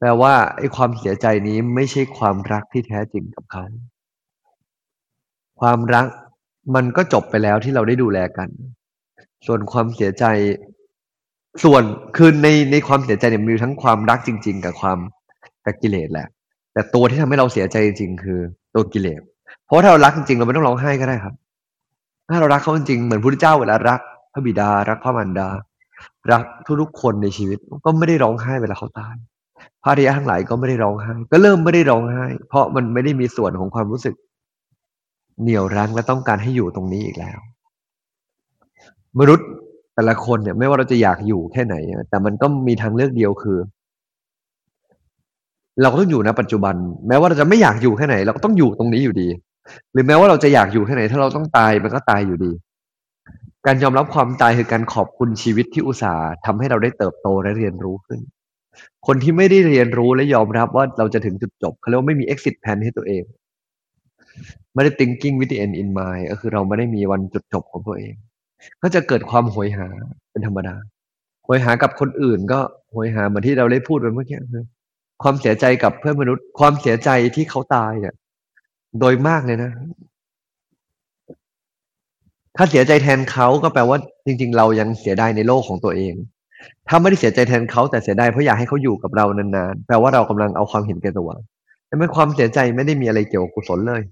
[0.00, 3.64] แปลว่าไอ้ความเสียใจนี้ไม่ใช่ความรักที่แท้จริงกับเขา
[5.60, 6.06] ความรัก
[6.74, 8.48] มันก็จบไปแล้วที่เราได้ดูแลกัน
[9.46, 10.24] ส่วนความเสียใจ
[11.64, 11.82] ส่วน
[12.16, 14.98] คือในในความเสียใจเนี่ยมีทั้งความรักจริง ๆ กับความ
[15.64, 16.28] กับกิเลสแหละ
[16.72, 18.40] แต่ตัวที่ทำให้เราเสียใจจริง ๆ คือ
[18.74, 19.20] ตัวกิเลส
[19.66, 21.34] เพราะถ้าเรารักจริงๆเราไม่ต้องร้องไห้ก็ได้ครับ
[22.30, 24.00] ถ้าเรารักเขาจริงๆเหมือนพระพุทธเจ้าเวลารัก
[24.32, 25.48] พระบิดารักพระมารดา
[26.32, 26.44] รัก
[26.82, 29.16] ทุกๆคนในชีวิตก็ไม่ได้ร้องไห้เวลาเขาตาย
[29.84, 34.14] พระริยะทั้งหลายก็ไม่ได้ร้องไห้ ก็เริ่มไม่ได้ร้องไห้ เพราะมันไม่ได้มีส่วนของความรู้สึก
[35.42, 37.38] เหนี่ยวรั้งและต้องการให้อยู่ตรงนี้อีกแล้ว
[39.18, 39.46] มนุษย์
[39.94, 41.74] แต่ละคนเนี่ย ไม่ว่าเราจะอยากอยู่แค่ไหน
[42.10, 43.58] แต่มันก็มีทางเลือกเดียวคือ
[45.82, 46.74] เราก็ต้องอยู่ในปัจจุบัน
[47.08, 49.28] แม้ว่าเราจะไม่อยากอยู่แค่ไหน เราก็ต้องอยู่ตรงนี้อยู่ดี
[49.92, 52.52] หรือแม้ว่าเราจะอยากอยู่แค่ไหน ถ้าเราต้องตายมันก็ตายอยู่ดี
[53.66, 58.20] การยอมรับความตายคือการขอบคุณชีวิตที่อุตส่าห์ทำให้เราได้เติบโตและเรียนรู้ขึ้น
[59.06, 63.22] คนที่ไม่ได้เรียนรู้และยอมรับว่าเราจะถึงจุดจบเขาเรียกว่าไม่มี exit plan ให้ตัวเอง
[64.74, 68.14] ไม่ได้ thinking with the end in mind ก็คือเราไม่ได้มีวันจุดจบของตัวเอง
[68.82, 69.88] ก็จะเกิดความโหยหา
[70.30, 70.74] เป็นธรรมดา
[71.44, 74.64] โหยหากับคนอื่น ก็โหยหาเหมือนที่เราได้พูดไปเมื่อกี้คือ
[75.22, 78.14] ความเสียใจกับเพื่อนมนุษย์ ความเสียใจที่เขาตายเนี่ย
[79.00, 79.70] โดยมากเลยนะ
[82.56, 86.14] ถ้าเสียใจแทนเขาก็แปลว่าจริง ๆ เรายังเสียดายในโลกของตัวเอง
[86.88, 91.30] ถ้าไม่ได้เสียใจแทนเขาแต่เสียดายเพราะอยากให้เขาอยู่กับเรานานๆ แปลว่าเรากำลังเอาความเห็นแก่ตัว
[91.86, 94.02] แต่ไม่ความเสียใจไม่ได้มีอะไรเกี่ยวกับกุศลเลย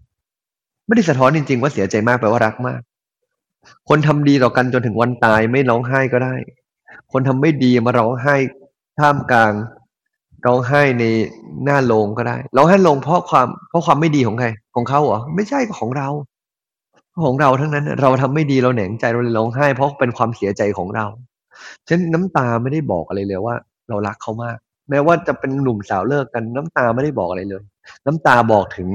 [0.87, 2.80] ไม่ได้สะท้อนจริงๆ ว่าเสียใจมากแปลว่ารักมาก
[3.88, 6.34] คนทำดีต่อกันจนถึงวันตายไม่ร้องไห้ก็ได้
[7.12, 8.34] คนทำไม่ดีมาร้องไห้
[8.98, 9.52] ท่ามกลาง
[10.46, 11.04] ร้องไห้ใน
[11.64, 16.08] หน้าโรงก็ได้ร้องไห้ลงเพราะความเพราะความไม่ดีของใคร ของเขาเหรอไม่ใช่ของเรา
[17.24, 21.06] ของเราทั้งนั้น เราทำไม่ดีเราแหนงใจเราเลยร้องไห้ เพราะเป็นความเสียใจของเรา
[21.88, 23.55] ฉะนั้นน้ำตาไม่ได้บอกอะไรเลยว่า
[23.88, 24.59] เรารักเขามาก
[24.90, 27.62] แม้ว่าจะเป็นหนุ่มสาวเลิกกัน น้ำตาไม่ได้บอกอะไรเลย
[28.07, 28.88] น้ำตาบอกถึง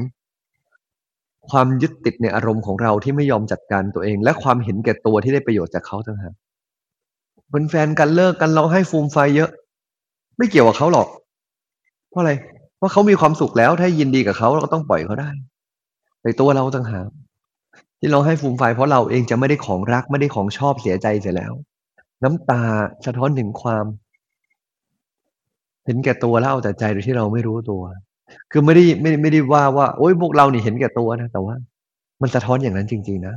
[1.50, 6.34] ความยึดติดในอารมณ์ของเราที่ไม่ยอมจัดการตัวเอง และความเห็นแก่ตัวที่ได้ประโยชน์จากเขาต่างหาก
[7.52, 9.50] เป็นแฟนกันเลิกกันเราให้ฟูมไฟเยอะ
[10.38, 11.08] ไม่เกี่ยวกับเขาหรอก
[12.10, 12.32] เพราะอะไร
[12.78, 15.30] เพราะเขามีความสุขแล้ว ถ้ายินดีกับเขาเราก็ต้องปล่อยเขาได้
[16.24, 17.08] ในตัวเราต่างหาก
[18.00, 21.54] ที่เราให้ฟูมไฟเพราะเราเองจะไม่ได้ของรักไม่ได้ของชอบเสียใจเสียแล้ว
[22.24, 22.64] น้ำตา
[23.06, 23.86] สะท้อนถึงความ
[25.86, 27.82] เห็นแก่ตัวแล้วเอาแต่ใจโดยที่เราไม่รู้ตัว
[28.52, 31.56] คือไม่ได้ไม่ไม่ได้ว่าว่า โอ้ยพวกเรานี่เห็นแก่ตัวนะแต่ว่า
[32.22, 33.36] มันสะท้อนอย่างนั้นจริง ๆ นะ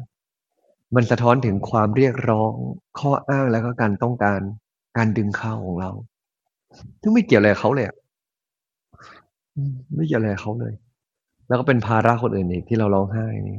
[0.95, 2.53] มันสะท้อนถึงความเรียกร้อง
[2.99, 4.41] ข้ออ้างแล้วก็การต้องการ
[4.97, 5.91] การดึงเข้าของเรา
[7.01, 7.87] ซึ่งไม่เกี่ยวอะไรเขาเลย
[9.97, 10.75] ไม่เกี่ยวอะไรเขาเลย
[11.49, 13.57] แล้วก็เป็นภาระคนอื่นอีกที่เราร้องไห้นี่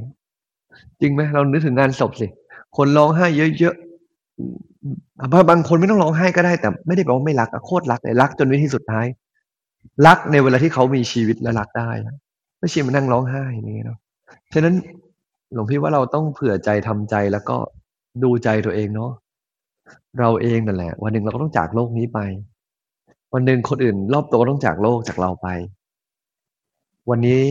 [1.02, 2.28] จริงไหมเรานึกถึงงานศพสิ
[2.78, 3.26] คนร้องไห้
[3.60, 3.76] เยอะ
[5.32, 9.06] บาง บางคนไม่ต้องร้องไห้ก็ได้ แต่ไม่ได้แปลว่าไม่รักอะโคตรรักเลย รักจนวิธีสุดท้าย
[10.06, 12.18] รักในเวลาที่เขามีชีวิตและรักได้นะ
[12.60, 13.98] ไม่ใช่มานั่งร้องไห้ อย่างนี้เนาะ
[14.54, 14.76] ฉะนั้น
[15.54, 17.58] หลวงพี่ว่า เราต้องเผื่อใจ ทำใจ แล้วก็
[18.24, 19.12] ดูใจตัวเองเนาะ
[20.20, 22.20] เราเองนั่นแหละ วันหนึ่งเราก็ต้องจากโลกนี้ไป
[23.34, 25.48] วันหนึ่งคนอื่นรอบตัวก็ต้องจากโลก จากเราไป
[27.10, 27.42] วันนี้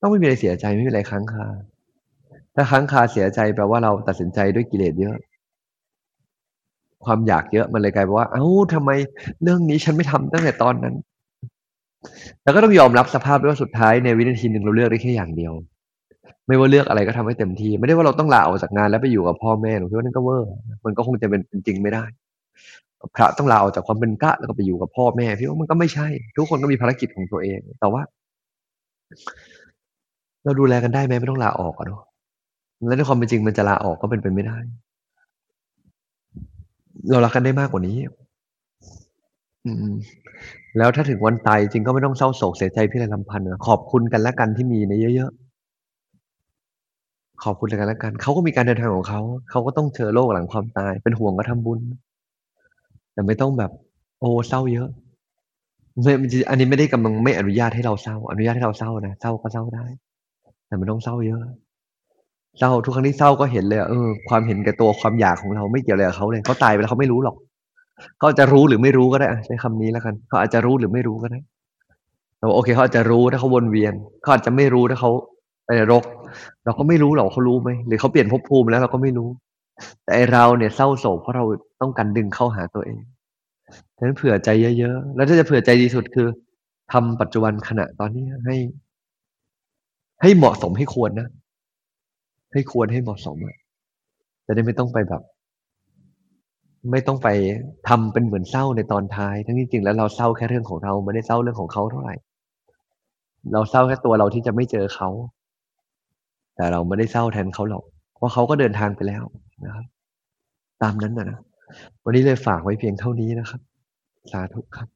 [0.00, 1.46] ต้องไม่มีอะไรเสียใจ ไม่มีอะไรค้างคา
[2.54, 5.16] ถ้าค้างคาเสียใจแปลว่าเราตัดสินใจด้วยกิเลสเยอะ
[7.04, 8.90] ความอยากเยอะมันเลยกลายเป็นว่า เอ้าทำไม
[9.42, 10.94] เรื่องนี้ฉันไม่ทำตั้งแต่ตอนนั้น
[12.42, 15.52] แล้วก็ต้องยอมรับสภาพด้วยว่าสุดท้ายในวินาทีหนึ่งเราเลือกได้แค่อย่างเดียว
[16.46, 20.50] ไม่ว่าเลือกอะไรก็ทำให้เต็มที่ ไม่ได้ว่าเราต้องลาออกจากงานแล้วไปอยู่กับพ่อแม่หนูคิดว่านั่นก็เวอร์
[20.84, 22.04] มันก็คงจะเป็นจริงไม่ได้
[23.16, 28.02] พระต้องลาออกจากความเป็นพระแล้วก็ไปอยู่กับพ่อแม่พี่ว่ามันก็ไม่ใช่ ทุกคนก็มีภารกิจของตัวเอง แต่ว่า
[30.44, 32.02] เราดูแลกันได้ไหมไม่ต้องลาออกอะเนาะ
[32.86, 34.56] แล้วในความเป็นจริงมันจะลาออกก็เป็นไปไม่ได้
[37.10, 37.96] เรารักกันได้มากกว่านี้
[39.66, 39.94] อืม
[40.78, 45.44] แล้วถ้าถึงวันตายจริงก็ไม่ต้องเศร้าโศกเสียใจพี่ไรลำพันธ์ขอบคุณกันและกันที่มีในเยอะๆ
[47.44, 49.20] ขอบคุณกันและกันเขาก็มีการเดินทางของเขา
[49.50, 51.80] เขาก็ต้องเจอโลกหลังความตาย เป็นห่วงก็ทำบุญ
[53.12, 53.70] แต่ไม่ต้องแบบ
[54.20, 54.88] โอ้เศร้าเยอะ
[56.02, 56.12] ไม่
[56.48, 59.84] อันนี้ไม่ได้กำลังไม่อนุญาตให้เราเศร้า อนุญาตให้เราเศร้านะเศร้าก็เศร้าได้
[60.66, 61.42] แต่ไม่ต้องเศร้าเยอะ
[62.58, 67.36] เศร้าทุกครั้งที่เศร้าก็เห็นเลยเออความเห็นแก่ตัวความอยากของเราไม่เกี่ยวอะไรกับเขาเลยเขาตายไปแล้วเขาไม่รู้หรอก
[68.18, 71.40] เขาจะรู้หรือไม่รู้ก็ได้ใช้คำนี้แล้วกันเขาอาจจะรู้หรือไม่รู้ก็ได้
[72.38, 75.10] แต่ว่าโอเคเขาอาจจะรู้ถ้าเขาวนเวียนเขาอาจจะไม่รู้ถ้าเขา
[75.66, 76.04] ไปรก
[76.64, 79.28] เราก็ไม่รู้หรอกเขารู้ไหมหรือเขาเปลี่ยนภพภูมิแล้วเราก็ไม่รู้
[80.06, 81.44] แต่เราเนี่ยเศร้าโศกเพราะเรา
[81.80, 82.98] ต้องการดึงเข้าหาตัวเอง
[83.96, 86.26] ฉะนั้นเผื่อใจเยอะๆแล้วถ้าจะเผื่อใจดีสุดคือ
[86.92, 88.56] ทำปัจจุบันขณะตอนนี้ให้
[90.22, 91.28] ให้เหมาะสมให้ควรนะ
[92.54, 93.36] ให้ควรให้เหมาะสม
[94.46, 95.22] จะได้ไม่ต้องไปแบบ
[96.90, 97.28] ไม่ต้องไป
[97.88, 102.14] ทำเป็นเหมือนเศร้าในตอนท้าย ทั้งที่จริงแล้วเราเศร้าแค่เรื่องของเราไม่ได้เศร้าเรื่องของเขาเท่าไหร่
[103.52, 105.08] เราเศร้าแค่ตัวเราที่จะไม่เจอเขา
[106.56, 107.84] แต่เราไม่ได้เศร้าแทนเขาหรอก
[108.16, 109.22] เพราะเขาก็เดินทางไปแล้ว
[109.64, 109.86] นะครับ
[110.82, 111.38] ตามนั้นนะนะ
[112.04, 113.60] วันนี้เลยฝากไว้เพียงเท่านี้นะครับ
[114.32, 114.88] สาธุครับ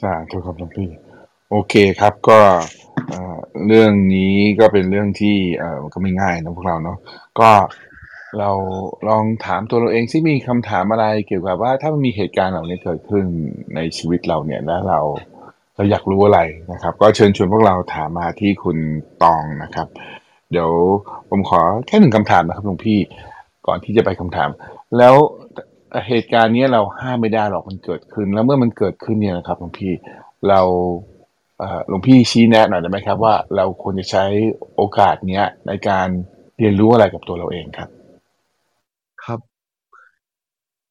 [0.00, 0.88] สาธุครับหลวงพี่
[1.50, 2.38] โอเคครับก็
[3.66, 6.98] เรื่องนี้ก็เป็นเรื่องที่เออก็ไม่ง่ายนะพวกเราเนาะ
[7.40, 7.50] ก็
[8.38, 8.50] เรา
[9.08, 13.24] ลองถามตัวเราเองที่มีคำถามอะไรเกี่ยวกับว่าถ้ามันมีเหตุการณ์เหล่านี้เกิดขึ้น
[13.74, 15.00] ในชีวิตเราเนี่ยแล้วเรา
[15.76, 16.40] เราอยากรู้อะไร
[16.72, 18.76] นะครับ ก็เชิญชวนพวกเราถามมาที่คุณ
[19.22, 19.86] ตองนะครับ
[20.52, 20.70] เดี๋ยว
[21.30, 22.98] ผมขอแค่หนึ่งคำถามนะครับหลวงพี่
[23.66, 24.50] ก่อนที่จะไปคำถาม
[24.98, 25.14] แล้ว
[26.06, 29.92] เหตุการณ์นี้เราห้ามไม่ได้หรอกมันเกิดขึ้น แล้วเมื่อมันเกิดขึ้นเนี่ยนะครับหลวงพี่
[30.48, 30.60] เรา
[31.88, 34.24] หลวงพี่ชี้แนะหน่อยได้ไหมครับ ว่าเราควรจะใช้
[34.76, 36.08] โอกาสเนี้ยในการ
[36.58, 37.88] เรียนรู้อะไรกับตัวเราเองครับ
[39.24, 39.40] ครับ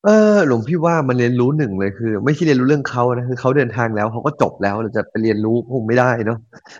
[0.05, 6.37] เออหลวงพี่ว่ามันเรียนรู้หนึ่งเลยคือ ไม่ใช่เรียนรู้เรื่องเขานะคือเขาเดินทางแล้วเขาก็จบแล้วเราจะไปเรียนรู้คงไม่ได้เนาะ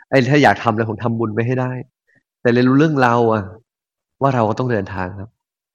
[0.10, 1.72] ไอ้ถ้าอยากทำอะไรผมทำบุญไปให้ได้
[2.42, 3.44] แต่เรียนรู้เรื่องเราอะ
[4.22, 5.30] ว่าเราก็ต้องเดินทางครับ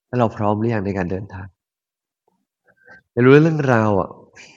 [0.07, 1.47] แล้วเราพร้อมหรือยังในการเดินทาง
[3.11, 4.11] เรียนรู้เรื่องเราอะ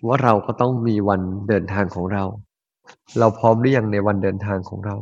[0.07, 2.23] ว่าเราก็ต้องมีวันเดินทางของเรา
[3.19, 4.95] เราพร้อมหรือยังในวันเดินทางของเรา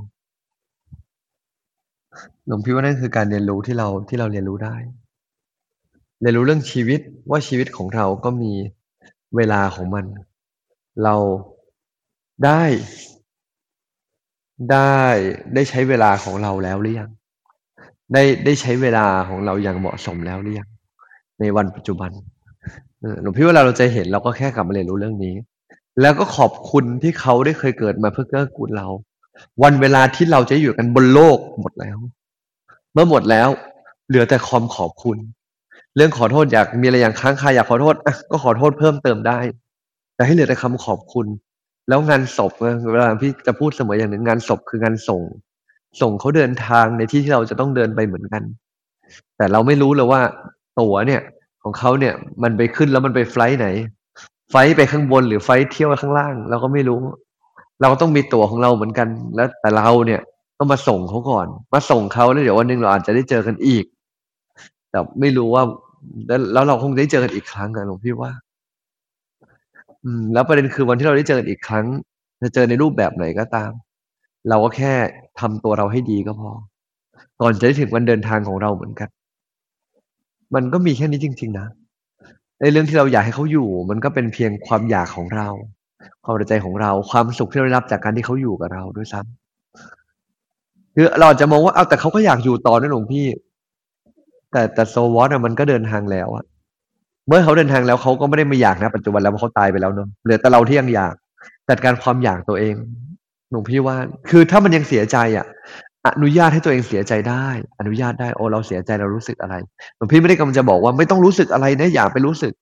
[2.45, 4.75] หลวงพี่ว่านั่นคือการเรียนรู้ที่เราที่เราเรียนรู้ได้
[6.21, 8.53] เรียนรู้เรื่องชีวิตว่าชีวิตของเราก็มี
[9.35, 10.05] เวลาของมัน
[11.03, 11.15] เรา
[12.45, 12.63] ได้
[14.71, 14.97] ได้
[15.53, 17.09] ได้ใช้เวลาของเราแล้วหรือยัง
[18.13, 20.69] ได้ได้ใช้เวลาของเราอย่างเหมาะสมแล้วหรือยัง
[21.39, 22.11] ในวันปัจจุบัน
[23.21, 25.35] หลวงพี่ว่าเราจะเห็นเราก็แค่กลับมาเรียนรู้เรื่องนี้
[26.01, 28.87] แล้วก็ขอบคุณที่เขาได้เคยเกิดมาเพื่อเกื้อกูลเรา
[29.63, 31.97] วันเวลาที่เราจะอยู่กันบนโลกหมดแล้ว
[32.93, 33.49] เมื่อหมดแล้ว
[34.07, 35.17] เหลือแต่ความขอบคุณ
[35.95, 39.39] เรื่องขอโทษอยากมีอะไรอย่างค้างคาอยากขอโทษอะก็ขอโทษเพิ่มเติมได้
[40.15, 41.27] แต่ให้เหลือแต่คำขอบคุณ
[41.89, 42.51] แล้วงานศพ
[42.91, 45.21] เวลาพี่จะพูดเสมออย่างหนึ่งงานศพคืองานส่ง
[46.01, 48.43] ส่งเขาเดินทางในที่ที่เราจะต้องเดินไปเหมือนกัน
[49.37, 50.21] แต่เราไม่รู้เลยว่า
[50.79, 51.21] ตั๋วเนี่ย
[51.63, 53.67] ของเขาเนี่ยมันไปขึ้นแล้วมันไปไฟล์ไหน
[54.51, 56.99] ไฟไปข้างบนหรือไฟเที่ยวข้างล่าง เราก็ไม่รู้
[57.79, 60.21] เราก็ต้องมีตั๋วของเราเหมือนกัน แล้วแต่เราเนี่ย
[60.57, 63.85] ต้องมาส่งเขาก่อน มาส่งเขาแล้วเดี๋ยววันหนึ่งเราอาจจะได้เจอกันอีก
[64.91, 65.63] แต่ไม่รู้ว่า
[66.53, 68.31] แล้วเราคงได้เจอกันอีกครั้งนะหลวงพี่ว่า
[70.03, 71.85] อืม แล้วประเด็นคือวันที่เราได้เจอกันอีกครั้ง
[72.41, 73.71] จะเจอในรูปแบบไหนก็ตาม
[74.49, 74.93] เราก็แค่
[75.39, 76.51] ทำตัวเราให้ดีก็พอ
[77.41, 79.09] ก่อนจะได้ถึงวันเดินทางของเราเหมือนกัน
[80.55, 81.67] มันก็มีแค่นี้จริง ๆ นะ
[82.61, 85.49] ในเรื่องที่เราอยากให้เขาอยู่ มันก็เป็นเพียงความอยากของเรา
[86.23, 93.25] ความใจของเรา ความสุขที่เราได้รับจากการที่เขาอยู่กับเราด้วยซ้ำคือเราอาจจะมองว่าเอาแต่เขาก็อยากอยู่ต่อนะหลวงพี่
[94.51, 96.45] แต่แต่โซวอตอะมันก็เดินทางแล้วอะ
[97.27, 101.13] เมื่อเขาเดินทางแล้วเขาก็ไม่ได้ไม่อยากนะปัจจุบันแล้วเพราะเขาตายไปแล้วเนาะเหลือแต่เราที่ยังอยาก
[101.69, 102.75] จัดการความอยากตัวเอง
[103.51, 103.95] หลวงพี่ว่า
[104.29, 105.45] คือถ้ามันยังเสียใจอะ
[106.15, 107.47] อนุญาตให้ตัวเองเสียใจได้
[107.79, 109.55] อนุญาตได้โอ้เราเสียใจเรารู้สึกอะไร
[109.95, 112.53] หลวงพี่ไม่ได้กำลังจะบอกว่าไม่ต้องรู้สึกอะไรนะอย่าไปรู้สึก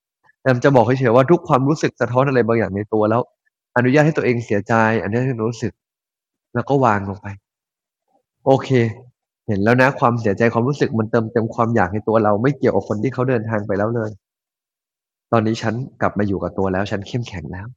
[0.41, 3.21] แต่จะบอกเฉยๆว่าทุกความรู้สึกสะท้อนอะไรบางอย่างในตัวแล้ว
[3.77, 5.71] อนุญาตให้ตัวเองเสียใจอนุญาตให้รู้สึก
[6.53, 7.27] แล้วก็วางลงไป
[8.45, 8.69] โอเค
[9.47, 14.09] เห็นแล้วนะ ความเสียใจความรู้สึกมันเติมเต็มความอยากในตัวเราไม่เกี่ยวกับคนที่เขาเดินทางไปแล้วเลย
[15.31, 17.67] ตอนนี้ฉันกลับมาอยู่กับตัวแล้ว ฉันเข้มแข็งแล้ว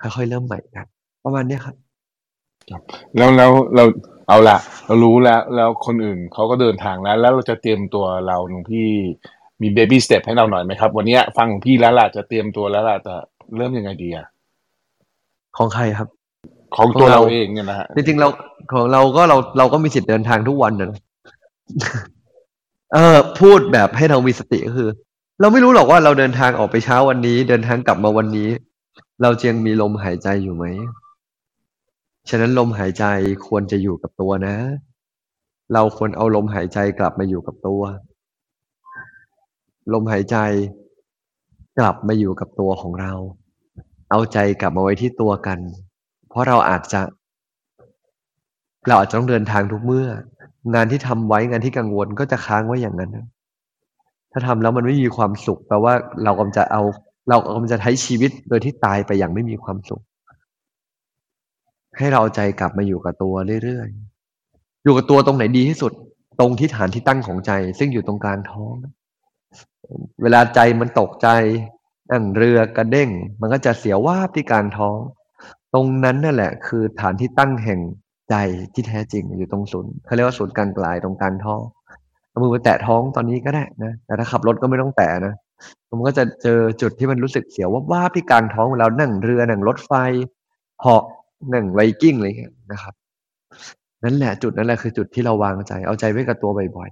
[0.00, 0.88] ค่อยๆเริ่มใหม่ครับ
[1.24, 1.74] ประมาณนี้ครับ
[3.16, 3.84] แล้วแล้วเรา
[4.30, 8.88] เอาละเรารู้แล้วแล้วคนอื่นเขาก็เดินทางแล้ว แล้วเราจะเตรียมตัวเราหลวงพี่
[9.62, 13.14] มีเบบี้สเต็ปให้เราหน่อยไหมครับ วันนี้ฟังหลวงพี่แล้วล่ะจะเตรียมตัวแล้วล่ะแต่
[13.56, 14.26] เริ่มยังไงดีอะ
[15.56, 16.08] ของใครครับ
[16.76, 18.28] ของตัวเราเองเนี่ยนะฮะจริงๆเรา
[18.72, 20.90] ของเราก็เราเราก็มีสิทธิ์เดินทางทุกวันนะ
[22.94, 24.88] เออ พูดแบบให้เรามีสติก็คือ
[25.40, 28.48] เราไม่รู้หรอกว่าเราเดินทางออกไปเช้าวันนี้ เดินทางกลับมาวันนี้
[29.22, 30.64] เราจะยังมีลมหายใจอยู่ไหม
[32.30, 33.04] ฉะนั้นลมหายใจ
[33.46, 34.56] ควรจะอยู่กับตัวนะ
[35.74, 37.82] เราควรเอาลมหายใจกลับมาอยู่กับตัว
[39.92, 40.36] ลมหายใจ
[41.78, 43.12] กลับมาอยู่กับตัวของเรา
[44.10, 45.58] เอาใจกลับมาไว้ที่ตัวกัน
[46.28, 47.00] เพราะเราอาจจะ
[48.86, 50.08] เราอาจจะต้องเดินทางทุกเมื่อ
[50.74, 53.10] งานที่ทำไว้งานที่กังวลก็จะค้างไว้อย่างนั้น
[54.32, 56.82] ถ้าทำแล้วมันไม่มีความสุขแปลว่าเรากำลังจะเอา
[57.28, 60.02] เรากำลังจะใช้ชีวิตโดยที่ตายไปอย่างไม่มีความสุข
[62.00, 63.34] ให้เราใจกลับมาอยู่กับตัว
[63.64, 65.92] เรื่อยๆ อยู่กับตัวตรงไหนดีที่สุด
[66.40, 68.74] ตรงที่ฐานที่ตั้งของใจ ซึ่งอยู่ตรงกลางท้อง
[70.22, 71.28] เวลาใจมันตกใจ
[72.10, 73.10] นั่งเรือกระเด้ง
[73.40, 74.96] มันก็จะเสียวว่าบที่กลางท้อง
[75.74, 77.80] ตรงนั้นนั่นแหละ คือฐานที่ตั้งแห่ง
[78.30, 78.34] ใจ
[78.74, 81.60] ที่แท้จริงอยู่ตรงศูนย์เขาเรียกว่าศูนย์กลางกลายตรงกลางท้อง
[82.28, 85.34] เอามือไปแตะท้องตอนนี้ก็ได้นะแต่ถ้าขับรถก็ไม่ต้องแตะนะ
[85.98, 89.92] มันก็จะเจอจุดที่มันรู้สึกเสียวว่าว่าบที่กลางท้องเวลานั่งเรือนั่งรถไฟ
[90.80, 91.04] เหาะ
[91.48, 92.94] หนั่งไวกิ้งอะไรเงี้ยนะครับ
[94.04, 96.90] นั่นแหละจุดนั้นแหละคือจุดที่เราวางใจ เอาใจไว้กับตัวบ่อย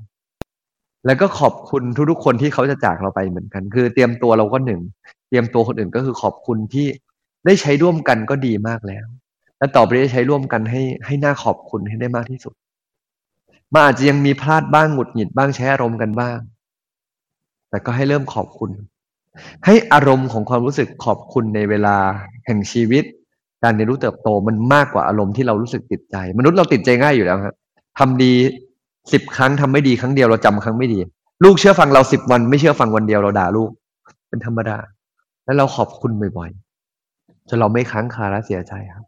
[0.52, 4.80] ๆ แล้วก็ขอบคุณทุกๆคนที่เขาจะจากเราไปเหมือนกัน คือเตรียมตัวเราก็หนึ่ง
[5.28, 6.86] เตรียมตัวคนอื่นก็คือขอบคุณที่
[7.46, 9.06] ได้ใช้ร่วมกันก็ดีมากแล้ว
[9.58, 12.54] และต่อไปได้ใช้ร่วมกันให้ให้หน่าขอบคุณให้ได้มากที่สุด
[13.72, 16.38] มันอาจจะยังมีพลาดบ้างหงุดหงิดบ้างใช้อารมณ์กันบ้าง
[17.70, 18.70] แต่ก็ให้เริ่มขอบคุณ
[19.64, 21.96] ให้อารมณ์ของความรู้สึกขอบคุณในเวลา
[22.46, 23.04] แห่งชีวิต
[23.62, 27.56] การเรียนรู้เติบโตมันมากกว่าอารมณ์ที่เรารู้สึกติดใจ มนุษย์เราติดใจง่ายอยู่แล้วครับ
[27.98, 28.32] ทำดี
[29.12, 30.98] สิบครั้งทำไม่ดีครั้งเดียวเราจำครั้งไม่ดี
[31.44, 33.70] ลูกเชื่อฟังเราสิบวันไม่เชื่อฟังวันเดียวเราด่าลูก
[34.28, 34.78] เป็นธรรมดา
[35.44, 39.04] แล้วเราขอบคุณบ่อยๆจนเราไม่ค้างคาและเสียใจครับ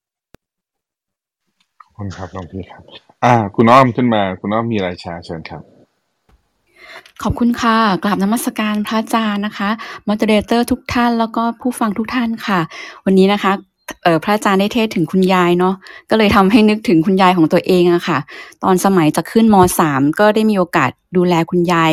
[1.82, 2.82] ขอบคุณครับหลวงพี่ครับ
[3.24, 5.62] อ่า คุณอ้อมขึ้นมา คุณอ้อมมีอะไรแชร์เชิญครับ
[7.22, 9.70] ขอบคุณค่ะกราบนมัสการพระอาจารย์นะคะ
[10.06, 12.60] มอดเรเตอร์ทุกท่านแล้วก็ผู้ฟังทุกท่านค่ะ
[13.04, 13.69] วันนี้นะคะเอ่อ
[14.24, 15.74] พระอาจารย์ได้เทศถึงคุณยายเนาะ
[16.10, 18.18] ก็เลยทำให้นึกถึงคุณยายของตัวเองอะค่ะ
[18.62, 21.90] ตอนสมัยจะขึ้นมสามก็ได้มีโอกาสดูแลคุณยาย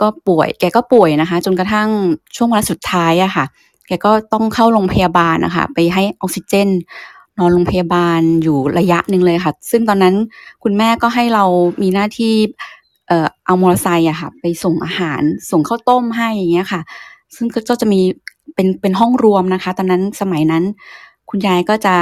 [0.00, 1.88] ก็ป่วย แกก็ป่วยนะคะ จนกระทั่ง
[2.36, 3.44] ช่วงเวลาสุดท้ายอะค่ะ
[3.86, 6.68] แกก็ต้องเข้าโรงพยาบาลนะคะไปให้ออกซิเจน
[7.38, 10.14] นอนโรงพยาบาลอยู่ระยะหนึ่งเลยค่ะ ซึ่งตอนนั้น
[10.62, 11.44] คุณแม่ก็ให้เรา
[11.82, 12.34] มีหน้าที่
[13.08, 16.80] เอ่อเอามอเตอร์ไซค์อะค่ะ ไปส่งอาหารส่งข้าวต้มให้อย่างเงี้ยค่ะ
[17.34, 18.00] ซึ่งก็จะมี
[18.54, 20.64] เป็นเป็นห้องรวมนะคะ ตอนนั้นสมัยนั้น
[21.30, 21.94] คุณยายก็จะ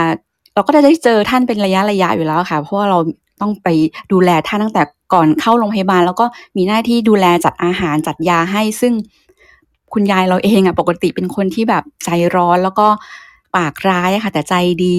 [0.54, 2.98] เราก็จะได้เจอท่านเป็นระยะระยะอยู่แล้วค่ะ เพราะว่าเรา
[3.40, 3.68] ต้องไป
[4.12, 8.92] ดูแลท่านตั้งแต่ก่อนเข้าโรงพยาบาล แล้วก็มีหน้าที่ดูแลจัดอาหารจัดยาให้ ซึ่ง
[9.92, 12.86] คุณยายเราเองอะปกติเป็นคนที่แบบใจร้อนแล้วก็
[13.56, 14.96] ปากร้ายค่ะ แต่ใจดี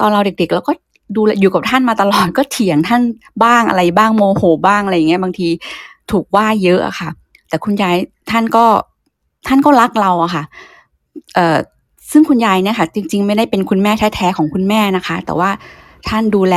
[0.00, 0.72] ตอนเราเด็กๆเราก็
[1.16, 3.02] ดูอยู่กับท่านมาตลอดก็เถียงท่าน
[3.44, 5.48] บ้างอะไรบ้างโมโหบ้างอะไรอย่างเงี้ยบางที
[6.10, 7.10] ถูกว่าเยอะอะค่ะ
[7.48, 7.96] แต่คุณยาย
[8.30, 8.64] ท่านก็
[9.46, 10.42] ท่านก็รักเราอะค่ะ
[11.34, 11.56] เอ่อ
[12.10, 15.50] ซึ่งคุณยายเนี่ยค่ะจริง ๆ ไม่ได้เป็นคุณแม่แท้ๆของคุณแม่นะคะ แต่ว่า
[16.08, 16.54] ท่านดูแล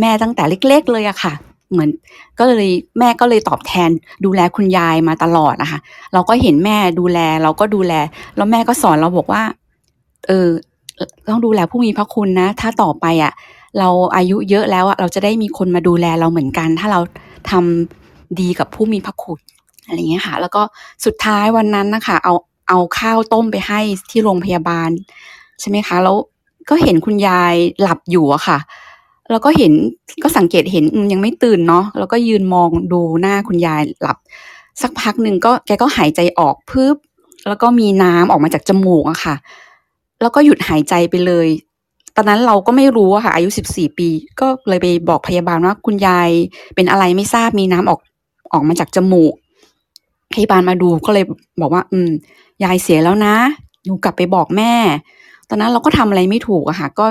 [0.00, 1.32] แม่ตั้งแต่เล็ก ๆ เลยอะค่ะ
[1.72, 1.90] เหมือน
[2.38, 2.68] ก็เลย
[2.98, 3.90] แม่ก็เลยตอบแทน
[4.24, 5.78] ดูแลคุณยายมาตลอดนะคะ
[6.12, 7.92] เราก็เห็นแม่ดูแลเราก็ดูแล
[8.36, 9.42] แล้วแม่ก็สอนเราบอกว่า
[10.28, 10.48] เออ
[11.28, 13.32] ต้องดูแลผู้มีพระคุณนะ ถ้าต่อไปอะ
[13.78, 17.00] เราอายุเยอะแล้วอะเราจะได้มีคนมาดูแลเราเหมือนกัน ถ้าเรา
[17.50, 19.38] ทำดีกับผู้มีพระคุณ
[19.86, 20.62] อะไรอย่างเงี้ยค่ะ แล้วก็
[21.04, 22.34] สุดท้ายวันนั้นนะคะ เอา
[22.70, 24.90] เอาข้าวต้มไปให้ที่โรงพยาบาล
[25.60, 26.16] ใช่ไหมคะ แล้ว
[26.68, 28.58] ก็เห็นคุณยายหลับอยู่อะค่ะ
[29.30, 29.72] แล้วก็เห็น
[30.22, 34.16] ก็สังเกตเห็นยังไม่ตื่นเนาะแล้วก็ยืนมองดูหน้าคุณยายหลับ
[34.82, 36.96] สักพักหนึ่งก็แกก็หายใจออกพึบ
[37.48, 39.34] แล้วก็มีน้ำออกมาจากจมูกอะค่ะ
[40.20, 41.48] แล้วก็หยุดหายใจไปเลย
[42.16, 44.08] ตอนนั้นเราก็ไม่รู้อะค่ะ อายุสิบสี่ปี
[44.40, 46.28] ก็เลยไปบอกพยาบาลว่าคุณยาย
[46.74, 48.00] เป็นอะไรไม่ทราบมีน้ำออก
[48.52, 49.34] ออกมาจากจมูก
[50.32, 51.24] พยาบาลมาดูก็เลย
[51.60, 52.10] บอกว่า อืม
[52.64, 53.36] ยายเสียแล้วนะ
[53.84, 54.72] หนูกลับไปบอกแม่
[55.48, 57.06] ตอนนั้นเราก็ทำอะไรไม่ถูกอะค่ะ ก็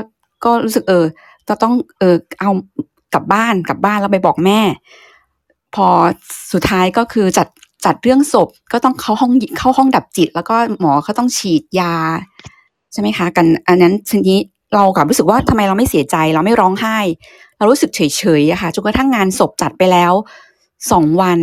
[0.45, 1.05] ก็รู้สึกเออ
[1.47, 2.51] จะต้องเออเอา
[3.13, 4.59] กลับบ้านกลับบ้านแล้วไปบอกแม่
[5.75, 5.87] พอ
[6.53, 7.47] สุดท้ายก็คือจัด
[7.85, 11.93] จัดเรื่องศพก็ต้องเข้าห้องเข้าห้องดับจิต แล้วก็หมอเขาต้องฉีดยา
[12.91, 14.39] ใช่ไหมคะ กัน อันนั้นทีนี้
[14.75, 16.97] เรากลับรู้สึกว่าทำไมเราไม่เสียใจเราไม่ร้องไห้
[17.57, 20.13] เรารู้สึกเฉยๆอะค่ะจนกระทั่งงานศพจัดไปแล้ว
[20.91, 21.39] สองวัน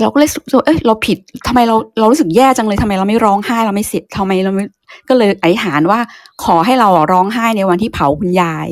[0.00, 1.18] เราก็เลยรู้สึกเอ้ยเราผิด
[1.48, 4.64] ทำไมเราเรารู้สึกแย่จังเลยทำไมเราไม่ร้องไห้เราไม่เสียทำไมเราไม่
[5.08, 6.00] ก็เลยอธิษฐานว่า
[6.44, 8.68] ขอให้เราร้องไห้ในวันที่เผาคุณยาย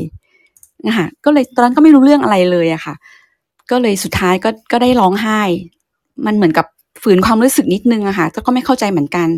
[0.87, 2.95] นะคะก็เลยตอนนั้นก็ไม่รู้เรื่องอะไรเลยอะค่ะ
[3.71, 5.41] ก็เลยสุดท้ายก็ก็ได้ร้องไห้
[6.27, 6.67] มันเหมือนกับ
[7.03, 9.29] ฝืนความรู้สึกนิดนึงอะค่ะแต่ก็ไม่เข้าใจเหมือนกัน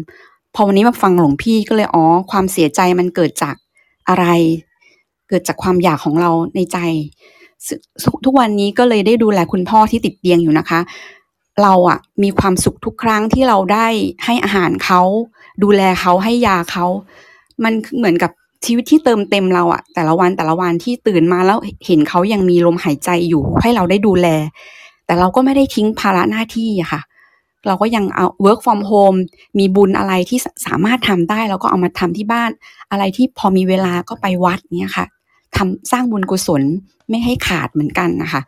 [0.55, 3.55] พอวันนี้มาฟังหลวงพี่ก็เลยอ๋อความเสียใจมันเกิดจาก
[4.09, 4.27] อะไร
[5.29, 6.79] เกิดจากความอยากของเราในใจ
[8.25, 10.81] ทุกวันนี้ก็เลยได้ดูแลคุณพ่อที่ติดเตียงอยู่นะคะ
[11.63, 13.87] เราอะมีความสุขทุกครั้งที่เราได้
[14.25, 15.03] ให้อาหารเขา
[15.63, 16.87] ดูแลเขาให้ยาเขา
[17.65, 18.31] มันเหมือนกับ
[18.65, 24.29] ชีวิตที่เติมเต็มเราอะแต่ละวันแต่ละวันที่ตื่นมาแล้วเห็นเขายังมีลมหายใจอยู่ให้เราได้ดูแล
[25.07, 27.03] แต่เราก็ไม่ได้ทิ้งภาระหน้าที่อะค่ะ
[27.67, 29.19] เราก็ยังเอา work from home
[29.59, 32.51] มีบุญอะไรที่สามารถทำได้เราก็เอามาทำที่บ้าน
[32.91, 35.07] อะไรที่พอมีเวลาก็ไปวัดเนี่ยค่ะ
[35.57, 36.63] ทำสร้างบุญกุศล
[37.11, 38.43] ไม่ให้ขาดเหมือนกันนะคะ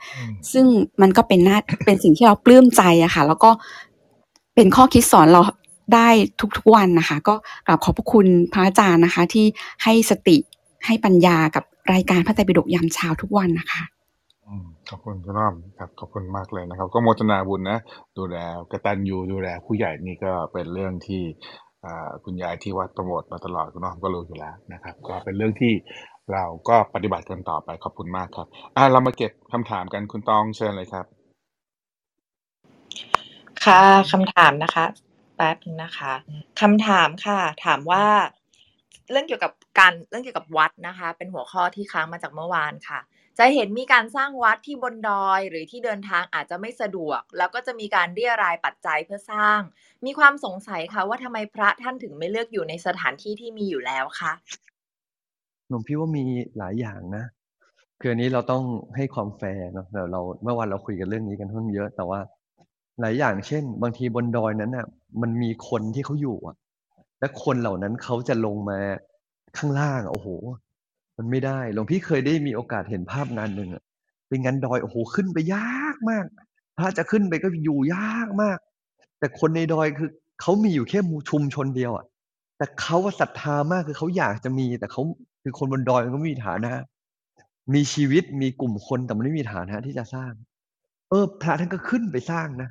[0.53, 0.67] ซึ่ง
[1.01, 3.51] มันก็เป็นหน้าเป็นสิ่งที่เราปลื้มใจอะค่ะ แล้วก็
[4.55, 5.41] เป็นข้อคิดสอนเรา
[5.95, 6.09] ได้
[6.57, 7.35] ทุกๆวันนะคะ ก็
[7.67, 9.47] กราบขอบพระคุณพระอาจารย์นะคะ ที่
[9.85, 10.37] ให้สติ
[10.87, 13.83] ให้ปัญญากับรายการพระไตรปิฎกยามเช้าทุกวันนะคะ
[14.47, 17.79] อืมขอบคุณคุณน้อมครับขอบคุณมากเลยนะครับ ก็โมทนาบุญนะ
[18.17, 18.37] ดูแล
[18.73, 21.23] กตัญญูดูแลผู้ใหญ่นี่ก็เป็นเรื่องที่
[21.85, 25.73] อ่าคุณยายที่วัดโปรโมทมาตลอดคุณน้อมก็รู้อยู่แล้วนะครับ ก็เป็นเรื่องที่
[26.33, 28.47] เราก็ปฏิบัติกันต่อไป ขอบคุณมากครับ
[28.77, 31.07] อ่า เรามาเก็บคำถามกันคุณตองเชิญเลยครับ
[33.65, 34.85] ค่ะคำถามนะคะ
[35.37, 36.13] แป๊บนึงนะคะ
[36.61, 38.05] คำถามค่ะ ถามว่า
[39.11, 43.01] เรื่องเกี่ยวกับการเรื่องเกี่ยวกับวัดนะคะ เป็นหัวข้อที่ค้างมาจากเมื่อวานค่ะ
[43.39, 49.61] จะเห็นมีการสร้างวัดที่บนดอยหรือที่เดินทางอาจจะไม่สะดวก แล้วก็จะมีการเรียรายปัจจัยเพื่อสร้าง
[50.05, 54.33] มีความสงสัยค่ะว่าทำไมพระท่านถึงไม่เลือกอยู่ในสถานที่ที่มีอยู่แล้วคะ
[55.69, 56.25] หลวงพี่ว่ามี
[56.59, 57.25] หลายอย่างนะ
[58.01, 58.63] คืออันนี้เราต้อง
[58.97, 62.21] ให้ความแฟร์เนาะเราเราเมื่อวานเราคุยกันเรื่องนี้กันค่อนเยอะ แต่ว่า
[63.01, 64.87] หลายอย่างเช่น บางทีบนดอยนั้นน่ะ
[65.23, 66.57] มันมีคนที่เขาอยู่อะ
[67.21, 68.79] และคนเหล่านั้นเขาจะลงมา
[69.57, 70.29] ข้างล่างโอ้โห
[71.19, 73.83] มันไม่ได้หลวงพี่เคยได้มีโอกาสเห็นภาพงานหนึ่งอะ
[74.29, 76.25] เป็นงานดอยโอ้โหขึ้นไปยากมาก
[76.79, 78.59] ถ้าจะขึ้นไปก็อยู่ยากมาก
[79.19, 80.11] แต่คนในดอยคือ
[80.41, 82.05] เขามีอยู่แค่มูชุมชนเดียวอะ
[82.59, 85.03] แต่เขาว่าศรัทธามากคือเขาอยากจะมีแต่เขา
[85.49, 86.73] คือคนบนดอยมันก็ไม่มีฐานะ
[87.75, 90.33] มีชีวิตมีกลุ่มคนแต่มันไม่มีฐานะที่จะสร้าง
[91.11, 92.71] เออ พระท่านก็ขึ้นไปสร้างนะ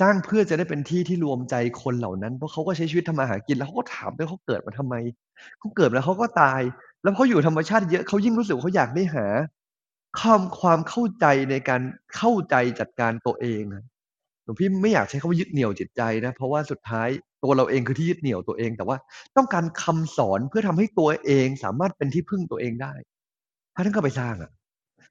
[0.00, 4.94] สร้างเพื่อจะได้เป็นที่ที่รวมใจคนเหล่านั้น เพราะเขาก็ใช้ชีวิตทำมาหากินแล้วเขาก็ถามด้วยเขาเกิดมาทำไม
[5.58, 6.60] เขาเกิดแล้วเขาก็ตาย
[7.02, 9.26] แล้วเขาอยู่ธรรมชาติเยอะเขายิ่งรู้สึกเขาอยากได้หา
[10.20, 11.82] ความความเข้าใจในการ
[12.16, 13.84] เข้าใจจัดการตัวเองอะ
[14.44, 17.08] หลวงพี่ไม่อยากใช้คำว่ายึดเหนี่ยวจิตใจนะ เพราะว่าสุดท้าย
[17.46, 18.96] ตัวเราเองคือที่ยึดเหนี่ยวตัวเอง แต่ว่า
[19.36, 22.92] ต้องการคำสอนเพื่อทำให้ตัวเองสามารถเป็นที่พึ่งตัวเองได้
[23.74, 24.50] พระท่านก็ไปสร้างอะ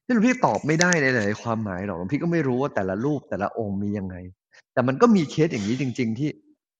[0.05, 4.15] ที่หลวงพี่ตอบไม่ได้ในหลายความหมายหรอกหลวงพี่ก็ไม่รู้ว่าแต่ละรูปแต่ละองค์มียังไง
[4.73, 6.29] แต่มันก็มีเคสอย่างนี้จริง ๆ ที่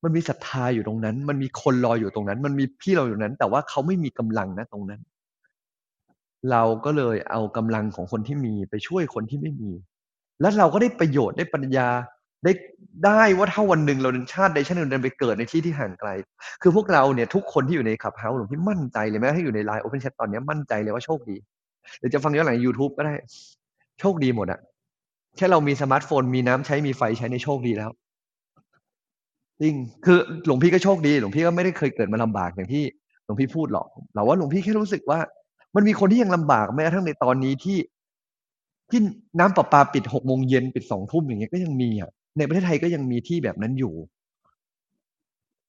[0.04, 5.02] มันมีศรัทธาอยู่ตรงนั้น มันมีคนรออยู่ตรงนั้น มันมีพี่เราอยู่นั้น แต่ว่าเขาไม่มีกำลังนะตรงนั้น
[6.52, 9.72] เราก็เลยเอากำลังของคนที่มีไปช่วยคนที่ไม่มี
[10.42, 11.88] แล้วเราก็ได้ประโยชน์ได้ปัญญา
[12.44, 12.52] ได้
[13.06, 16.10] ได้ว่าถ้าวันหนึ่งเราเดินชาติใดชาติหนึ่งเดินไปเกิดในที่ที่ห่างไกล
[16.62, 21.38] คือพวกเราเนี่ยทุกคนที่อยู่ใน Clubhouse หลวงพี่มั่นใจเลยแม้ที่อยู่ใน LINE OpenChat ตอนนี้มั่นใจเลยว่าโชคดี
[22.00, 23.14] หรือจะฟังย้อนหลังยูทูบก็ได้
[24.00, 24.60] โชคดีหมดอะ
[25.38, 27.92] แค่เรามีสมาร์ทโฟน มีน้ำใช้มีไฟใช้ในโชคดีแล้ว
[29.62, 29.76] จริง
[30.06, 32.84] คือหลวงพี่ก็โชคดี หลวงพี่ก็ไม่ได้เคยเกิดมาลำบากอย่างที่
[33.26, 35.20] หลวงพี่พูดหรอกแต่ว่าหลวงพี่แค่รู้สึกว่า
[35.76, 37.78] มันมีคนที่ยังลำบากแม้กระทั่งในตอนนี้ที่
[38.90, 39.00] ที่
[39.40, 43.94] น้ำประปาปิดหกโมงเย็นปิดสองทุ่มอย่างเงี้ยก็ยังมีอะ ในประเทศไทยก็ยังมีที่แบบนั้นอยู่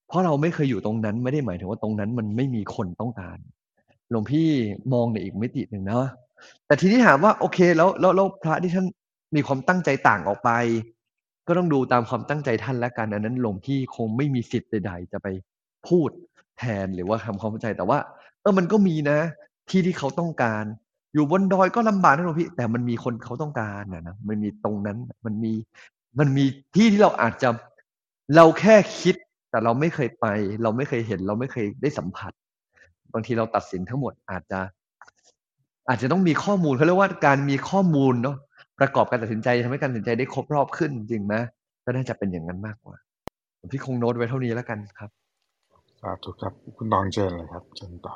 [0.09, 3.39] เพราะเราไม่เคยอยู่ตรงนั้นไม่ได้หมายถึงว่าตรงนั้นมันไม่มีคนต้องการ
[4.11, 4.49] หลวงพี่
[4.93, 6.05] มองในอีกมิติหนึ่งนะ
[6.67, 8.87] แต่ทีนี้ถามว่าโอเคแล้วแล้วแล้วพระที่ท่าน
[9.37, 10.51] มีความตั้งใจต่างออกไป
[11.47, 15.29] ก็ต้องดูตามความตั้งใจท่านและกันอันนั้นหลวงพี่คงไม่มีสิทธิ์ใดๆจะไป
[15.89, 16.11] พูด
[16.59, 17.99] แทนหรือว่าทำความเข้าใจแต่ว่า
[18.41, 19.19] เออมันก็มีนะ
[19.71, 20.65] ที่ที่เขาต้องการ
[21.15, 25.53] อยู่บนดอยก็ลำบากนะหลวงพี่ แต่มันมีคนเขาต้องการนะนะมันมีตรงนั้นมันมี
[26.19, 26.45] มันมี
[26.75, 27.49] ที่ที่เราอาจจะ
[28.37, 29.15] เราแค่คิด
[29.51, 30.27] แต่เราไม่เคยไป
[30.63, 32.33] เราไม่เคยเห็น เราไม่เคยได้สัมผัส
[33.13, 34.61] บางทีเราตัดสินทั้งหมดอาจจะ
[35.89, 38.37] อาจจะต้องมีข้อมูลเขาเรียกว่าการมีข้อมูลเนาะ
[38.81, 41.35] ประกอบการตัดสินใจทำให้การตัดสินใจได้ครบรอบขึ้นจริงไหม
[41.85, 42.97] ก็น่าจะเป็นอย่างนั้นมากกว่า
[43.73, 45.11] พี่คงโน้ตไว้เท่านี้แล้วกันครับ
[46.01, 48.15] สาธุครับ คุณตองเชิญเลยครับเชิญต่อ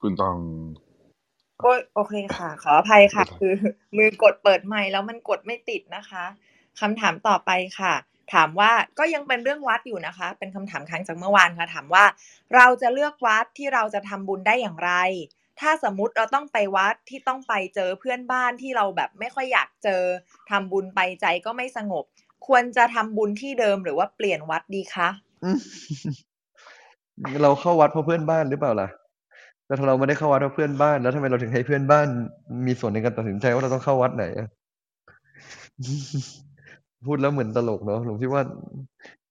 [0.00, 0.36] คุณตอง
[1.64, 3.54] โอ้ยโอเคค่ะ ขออภัยค่ะ คือ
[3.96, 6.24] มือกดเปิดไมค์แล้วมันกดไม่ติดนะคะ
[6.80, 7.50] คำถามต่อไป
[7.80, 7.94] ค่ะ
[8.32, 12.04] ถามว่าก็ยังเป็นเรื่องวัดอยู่นะคะ เป็นคำถามครั้งจากเมื่อวานค่ะ ถามว่า
[12.54, 14.92] เราจะเลือกวัดที่เราจะทำบุญได้อย่างไร
[15.60, 20.02] ถ้าสมมติเราต้องไปวัดที่ต้องไปเจอเพื่อนบ้านที่เราแบบไม่ค่อยอยากเจอ
[20.50, 22.04] ทำบุญไปใจก็ไม่สงบ
[22.46, 25.08] ควรจะทำบุญที่เดิมหรือว่าเปลี่ยนวัดดีคะ
[27.42, 28.88] เราเข้าวัดเพราะเพื่อนบ้านหรือเปล่าล่ะ
[29.74, 32.06] แล้วถ้าเราไม่ได้เข้าวัดเพราะเพื่อนบ้าน แล้วทำไมเราถึงให้เพื่อนบ้าน
[32.66, 34.24] มีส่วนในการตัดสินใจว่าเราต้องเข้าวัดไหน
[37.06, 38.42] พูดแล้วเหมือนตลกเนาะหลวงพี่ว่า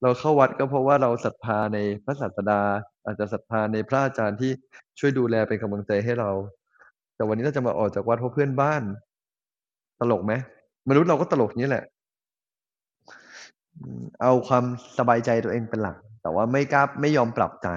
[0.02, 2.62] เราเข้าวัดก็เพราะว่าเราศรัทธาในพระศาสดา
[3.06, 4.52] อาจจะศรัทธาในพระอาจารย์ที่
[5.00, 6.30] ช่วยดูแลเป็นกำลังใจให้เรา
[7.16, 8.82] แต่วันนี้เราจะมาออกจากวัดเพราะเพื่อนบ้าน
[10.00, 10.34] ตลกไหม
[10.90, 11.84] มนุษย์เราก็ตลกนี้แหละ
[14.22, 14.64] เอาความ
[14.98, 17.70] สบายใจตัวเองเป็นหลัก แต่ว่าไม่กล้าไม่ยอมปรับใจ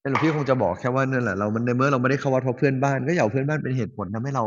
[0.00, 4.44] แต่หลวงพี่คงจะบอกแค่ว่านั่นแหละเรามันในเมื่อเราไม่ได้เข้าวัดเพราะเพื่อนบ้านก็อย่าเพื่อนบ้านเป็นเหตุผลทำให้เรา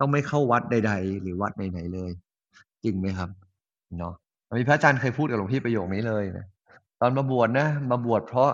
[0.00, 2.10] ต้องไม่เข้าวัดใด ๆ หรือวัดไหนๆเลย
[2.84, 3.28] จริงไหมครับ
[3.98, 4.14] เนาะ
[4.58, 6.46] มีพระอาจารย์เคยพูดกับหลวงพี่ประโยคนี้เลยนะ
[7.00, 8.50] ตอนมาบวชนะ มาบวชเพราะ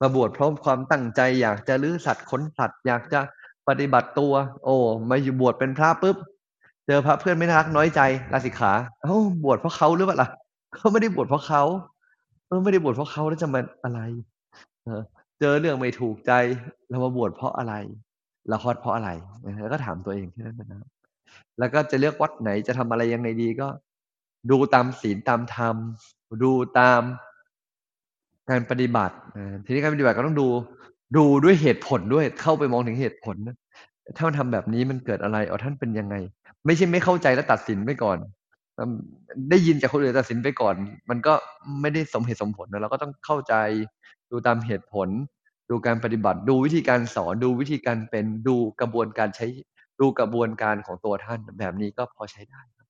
[0.00, 3.20] มาบวชเพราะความตั้งใจอยากจะลื้อสัตว์ขนสัตว์อยากจะ
[3.68, 4.32] ปฏิบัติตัว
[4.64, 4.74] โอ้
[5.10, 6.16] มาอยู่บวชเป็นพระปุ๊บ
[6.86, 8.00] เจอพระเพื่อนไม่รักน้อยใจ
[8.32, 8.72] ลาสิกขา
[9.02, 10.28] เอ้าบวชเพราะเขาหรือเปล่าล่ะ
[10.76, 11.62] เขาไม่ได้บวชเพราะเขา
[12.46, 14.00] เออไม่ได้บวชเพราะเขาแล้วจะมาอะไร
[14.84, 16.32] เจอเรื่องไม่ถูกใจ
[16.90, 17.74] เรามาบวชเพราะอะไร
[18.48, 19.10] เราคลอดเพราะอะไร
[19.62, 20.88] แล้วก็ถามตัวเองแค่นั้นนะครับ
[21.58, 23.68] แล้วก็จะเลือกวัดไหนจะทำอะไรยังไงดีก็
[24.50, 25.76] ดูตามศีลตามธรรม
[26.42, 27.00] ดูตาม
[28.50, 29.16] การปฏิบัติ
[29.64, 30.48] ทีนี้การปฏิบัติก็ต้องดู
[31.16, 33.36] ดูด้วยเหตุผลด้วยเข้าไปมองถึงเหตุผล
[34.16, 36.14] ถ้ามันทำแบบนี้มันเกิดอะไรเอ๋อท่านเป็นยังไง
[36.66, 38.18] ไม่ใช่ไม่เข้าใจแล้วตัดสินไปก่อน
[39.50, 40.74] ได้ยินจากคนอื่นตัดสินไปก่อน
[41.10, 41.34] มันก็
[41.80, 43.54] ไม่ได้สมเหตุสมผลนะเราก็ต้องเข้าใจ
[44.30, 45.08] ดูตามเหตุผล
[45.70, 49.46] ดูการปฏิบัติ ดูวิธีการสอนดูวิธีการเป็นดูกระบวนการใช้
[50.00, 52.86] ดูกระบวนการของตัวท่านแบบนี้ก็พอใช้ได้ครับ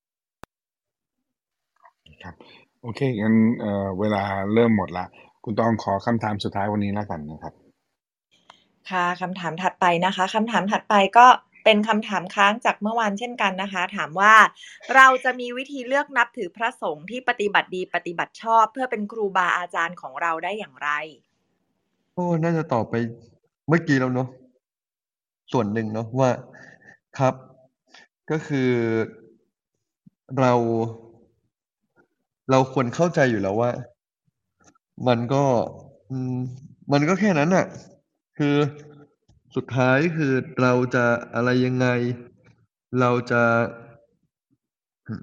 [2.23, 2.35] ครับ
[2.83, 4.23] โอเคงั้นเอ่อเวลา
[4.55, 5.05] เริ่มหมดละ
[5.45, 7.55] คุณต้องขอคำถามสุดท้ายวันนี้แล้วกันนะครับ
[8.91, 11.27] ค่ะคำถามถัดไปนะคะคำถามถัดไปก็
[11.71, 14.35] เป็นคำถามค้างจากเมื่อวานเช่นกันนะคะ ถามว่า
[14.95, 20.91] เราจะมีวิธีเลือกนับถือพระสงฆ์ที่ปฏิบัติดีปฏิบัติชอบ เพื่อเป็นครูบาอาจารย์ของเราได้อย่างไร
[22.15, 22.95] โอ้น่าจะตอบไป
[23.69, 24.29] เมื่อกี้แล้วเนาะ
[25.53, 26.31] ส่วนหนึ่งเนาะว่า
[27.19, 27.35] ครับ
[28.31, 28.71] ก็คือ
[30.39, 30.53] เรา
[32.51, 33.71] เราควรเข้าใจอยู่แล้วว่า
[35.09, 35.45] มันก็
[36.93, 37.67] มันก็แค่นั้นอะ
[38.39, 38.55] คือ
[39.57, 40.33] สุดท้ายคือ
[40.63, 41.89] เราจะอะไรยังไง
[43.01, 43.43] เราจะ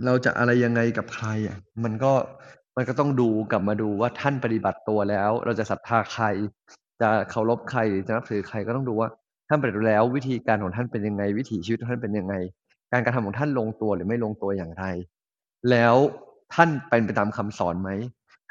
[0.06, 2.14] เราจะอะไรยังไงกับใครอะ มันก็
[2.76, 6.26] มันก็ต้องดูกลับมาดูว่าท่านปฏิบัติตัวแล้ว เราจะศรัทธาใคร
[7.02, 9.10] จะเคารพใครจะนับถือใครก็ต้องดูว่า
[9.50, 12.36] ท่านปฏิบัติแล้ว วิธีการของท่านเป็นยังไง วิถีชีวิตของท่านเป็นยังไง
[12.92, 14.86] การกระทำของท่านลงตัวหรือไม่ลงตัวอย่างไร
[15.72, 15.96] แล้ว
[16.54, 17.90] ท่านเป็นไปตามคำสอนไหม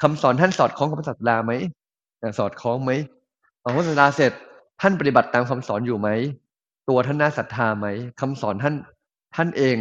[0.02, 1.52] คำสอนท่านสอดคล้องกับพระศาสดาไหม
[2.38, 2.92] สอดคล้องไหม
[3.62, 4.32] พอพระศาสดาเสร็จ
[4.80, 6.08] ท่านปฏิบัติตามคำสอนอยู่ไหม
[6.88, 7.86] ตัวท่านน่าศรัทธาไหม
[8.20, 8.74] คำสอนท่าน
[9.36, 9.76] ท่านเอง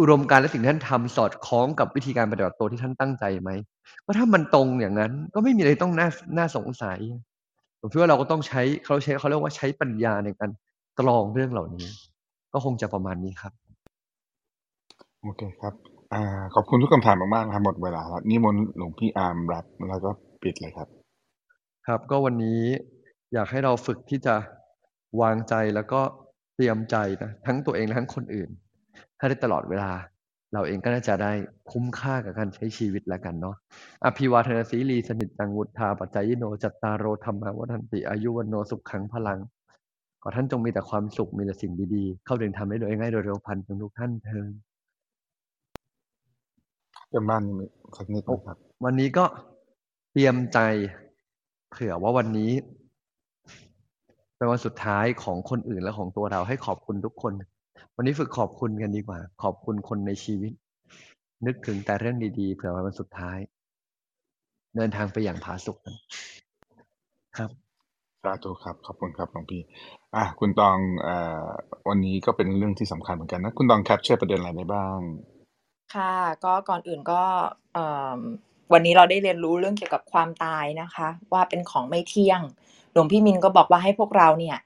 [0.00, 3.50] อุดมการและสิ่งที่ท่านทำสอดคล้องกับวิธีการปฏิบัติตัวที่ท่านตั้งใจไหม
[4.04, 6.08] ว่าถ้ามันตรงอย่างนั้น ก็ไม่มีอะไรต้องน่า
[6.38, 6.98] น่าสงสัย
[7.80, 10.50] ผมคิดว่าเราก็ต้องใช้เขาใช้เขาเรียกว่าใช้ปัญญาในการ
[10.98, 11.86] ตรองเรื่องเหล่านี้
[12.52, 13.52] ก็คงจะประมาณนี้ครับ
[15.22, 15.74] โอเคครับ
[16.14, 16.22] อ่า
[16.54, 20.10] ขอบคุณทุกคำถามมากๆครับหมดเวลาแล้วนิมนต์หลวงพี่อาร์มรับแล้วก็
[20.42, 20.88] ปิดเลยครับ
[21.86, 22.60] ครับก็วันนี้
[23.34, 24.34] อยากให้เราฝึกที่จะ
[25.20, 26.00] วางใจแล้วก็
[26.56, 28.50] เตรียมใจนะทั้งตัวเองและทั้งคนอื่น
[29.18, 29.90] ถ้าได้ตลอดเวลา
[30.54, 31.32] เราเองก็น่าจะได้
[31.70, 33.56] คุ้มค่ากับการใช้ชีวิตแล้วกันเนาะ
[34.04, 39.38] อภิวาทนาสีลีสนิจังวุฒาปัจจายโนจัตตารโรธรรมวัฒนติอายุวันโนสุขขังพลัง
[40.22, 44.52] ขอท่านจงมีแต่ความสุขมีแต่สิ่งดีๆ เข้าถึงทำได้โดยง่ายโดยเร็วพันทุกท่านเถิด
[47.10, 47.42] เต็มบ้าน
[47.96, 49.24] สักนิดครับ วันนี้ก็
[50.12, 50.58] เตรียมใจ
[51.70, 52.50] เผื่อว่าวันนี้
[54.36, 57.32] เป็นวันสุดท้ายของคนอื่นและของตัวเราให้ขอบคุณทุกคน
[57.96, 60.52] วันนี้ฝึกขอบคุณกันดีกว่า ขอบคุณคนในชีวิต
[61.46, 63.38] นึกถึงแต่เรื่องดีๆเผื่อวันสุดท้าย
[64.76, 65.76] เดินทางไปอย่างผาสุก
[67.36, 67.50] ครับ
[68.24, 69.62] สาธุครับขอบคุณครับหลวงพี่
[70.16, 71.08] อะคุณตองอ
[71.88, 75.00] วันนี้ก็เป็นเรื่องที่สำคัญเหมือนกันนะคุณตองแคปเชื่อประเด็นอะไรได้บ้าง
[75.94, 76.14] ค่ะ
[76.44, 77.22] ก็ก่อนอื่นก็
[78.72, 82.40] วันนี้เราได้เรียนรู้เรื่องเกี่ยวกับความตายนะคะ ว่าเป็นของไม่เที่ยง
[82.96, 84.56] หลวงพี่มินก็บอกว่าให้พวกเราเนี่ย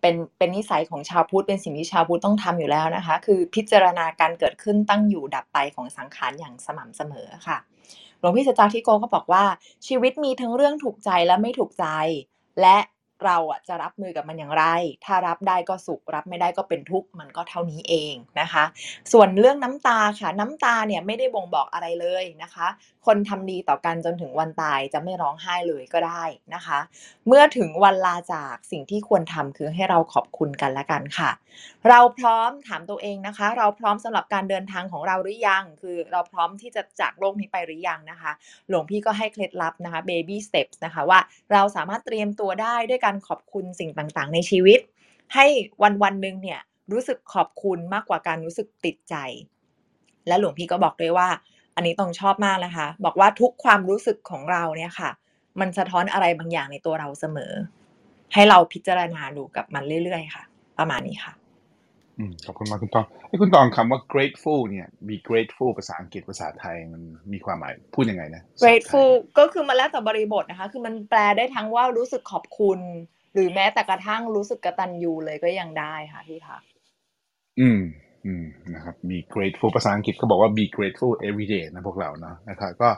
[0.00, 7.58] เป็นเป็นนิสัยของชาวพุทธเป็นสิ่งที่ชาวพุทธต้องทำอยู่แล้วนะคะ คือพิจารณาการเกิดขึ้นตั้งอยู่ดับไปของสังขารอย่างสม่ำเสมอค่ะ
[8.18, 9.44] หลวงพี่สจาทิโกก็บอกว่า
[9.86, 11.86] ชีวิตมีทั้งเรื่องถูกใจและไม่ถูกใจ
[12.60, 12.78] และ
[13.26, 14.64] เราอะจะรับมือกับมันอย่างไร
[15.04, 18.64] ถ้ารับได้ก็สุข รับไม่ได้ก็เป็นทุกข์ มันก็เท่านี้เองนะคะ
[19.12, 22.68] ส่วนเรื่องน้ำตาค่ะ น้ำตาเนี่ยไม่ได้บ่งบอกอะไรเลยนะคะ
[23.06, 26.24] คนทำดีต่อกันจนถึงวันตายจะไม่ร้องไห้เลยก็ได้
[26.54, 26.78] นะคะ
[27.26, 31.30] เมื่อถึงวันลาจากสิ่งที่ควรทำคือให้เราขอบคุณกันละกันค่ะ
[31.88, 38.30] เราพร้อมถามตัวเองนะคะ เราพร้อมสำหรับการเดินทางของเราหรือยัง คือเราพร้อมที่จะจากโลกนี้ไปหรือยังนะคะ
[38.68, 41.20] หลวงพี่ก็ให้เคล็ดลับนะคะ baby steps นะคะว่า
[41.52, 44.80] เราสามารถเตรียมตัวได้ด้วยการขอบคุณสิ่งต่างๆ ในชีวิต
[45.34, 45.46] ให้
[45.82, 46.60] วันวันหนึ่งเนี่ย
[46.92, 49.16] รู้สึกขอบคุณมากกว่าการรู้สึกติดใจ
[50.28, 51.28] และหลวงพี่ก็บอกด้วยว่า
[51.76, 55.10] อันนี้ต้องชอบมากนะคะ บอกว่าทุกความรู้สึกของเราเนี่ยค่ะ
[55.60, 57.52] มันสะท้อนอะไรบางอย่างในตัวเราเสมอ
[58.34, 60.44] ให้เราพิจารณาดูกับมันเรื่อยๆค่ะ
[60.78, 61.32] ประมาณนี้ค่ะ
[62.18, 67.02] อืมขอบคุณมากคุณตองไอ้ยคุณตองคำว่า grateful เนี่ย be grateful ภาษาอังกฤษภาษาไทยมัน
[67.32, 72.80] มีความหมายพูดยังไงนะภาษาไทย grateful ก็คือมันแล้วแต่บริบทนะคะ คือมันแปลได้ทั้งว่ารู้สึกขอบคุณ
[73.34, 76.62] หรือแม้แต่กระทั่งรู้สึกกตัญญูเลยก็ยังได้ค่ะพี่พัก
[77.60, 77.80] อืม
[78.26, 78.44] อืม
[78.74, 82.88] นะครับ be grateful ภาษาอังกฤษเขาบอกว่า be grateful every day นะพวกเราเนาะนะครับก็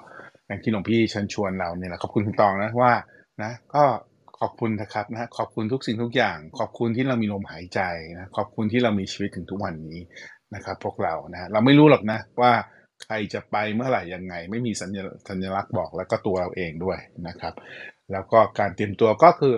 [0.47, 2.93] อย่างที่หลวงพี่เชิญชวนเราเนี่ยแหละขอบคุณคุณตองนะว่า
[3.43, 3.85] นะก็
[4.41, 7.81] ขอบคุณนะครับนะขอบคุณทุกสิ่งทุกอย่าง ขอบคุณที่เรามีลมหายใจ
[8.19, 10.01] นะขอบคุณที่เรามีชีวิตถึงทุกวันนี้
[10.55, 12.53] นะครับ พวกเรานะเราไม่รู้หรอกนะว่า
[13.03, 16.99] ใครจะไปเมื่อไหร่ยังไง ไม่มีสัญญาสัญลักษณ์บอกแล้วก็ตัวเราเองด้วย
[17.29, 17.55] นะครับ
[18.13, 19.55] แล้วก็การเตรียมตัวก็คือ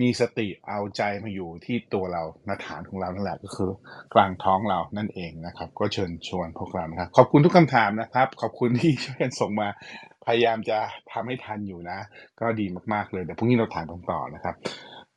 [0.00, 3.70] มีสติเอาใจมาอยู่ที่ตัวเราหน้าฐานของเรานั่นแหละก็คือ
[4.14, 9.68] กลางท้องเรานั่นเองนะครับ ก็เชิญชวนพวกเรานะครับ ขอบคุณทุกคำถามนะครับ ขอบคุณที่ช่วยกันส่งมา
[10.26, 10.78] พยายามจะ
[11.12, 11.98] ทำให้ทันอยู่นะ
[12.40, 14.54] ก็ดีมากๆเลยเดี๋ยวพรุ่งนี้เราถามกันต่อนะครับ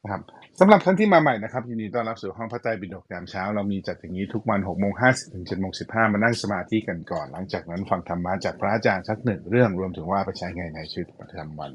[0.03, 0.21] นะครับ
[0.59, 11.71] สำหรับท่านที่มาใหม่นะครับยินดีต้อนรับสู่ห้องพระไตรปิฎกยามเช้า เรามีจัดอย่างนี้ทุกวัน6โมง50ถึง7โมง15มานั่งสมาธิกันก่อน หลังจากนั้นฟังธรรมะจากพระอาจารย์สักหนึ่งเรื่องรวมถึงว่าไปใช้ไงในชีวิตประจำวัน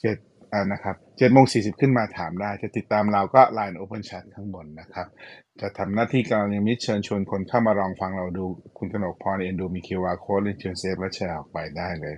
[0.00, 0.16] เจ็ด
[0.72, 5.06] นะครับเจ็ดโมงสี่สิบขึ้นมาถามได้ จะติดตามเราก็ Line Open Chat ข้างบนนะครับ
[5.60, 8.44] จะทำหน้าที่การยังมิตรเชิญชวนคนเข้ามาลองฟังเราดู
[8.78, 12.14] คุณกนกพรเอ็นดูมี QR Code เรียนเชิญเซฟและแชร์ออกไปได้เลย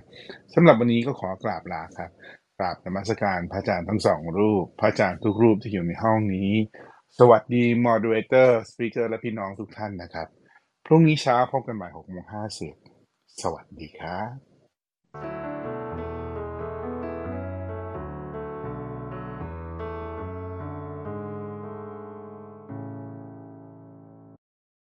[0.53, 2.11] สำหรับวันนี้ก็ขอกราบลาครับ
[2.59, 6.51] กราบนมัสการพระอาจารย์ทั้งสองรูป พระอาจารย์ทุกรูปที่อยู่ในห้องนี้
[7.19, 10.27] สวัสดี Moderator Speaker และพี่น้องทุกท่านนะครับ
[10.85, 12.25] พรุ่งนี้เช้าพบกันใหม่6โมง
[12.81, 15.72] 50สวัสดีครับ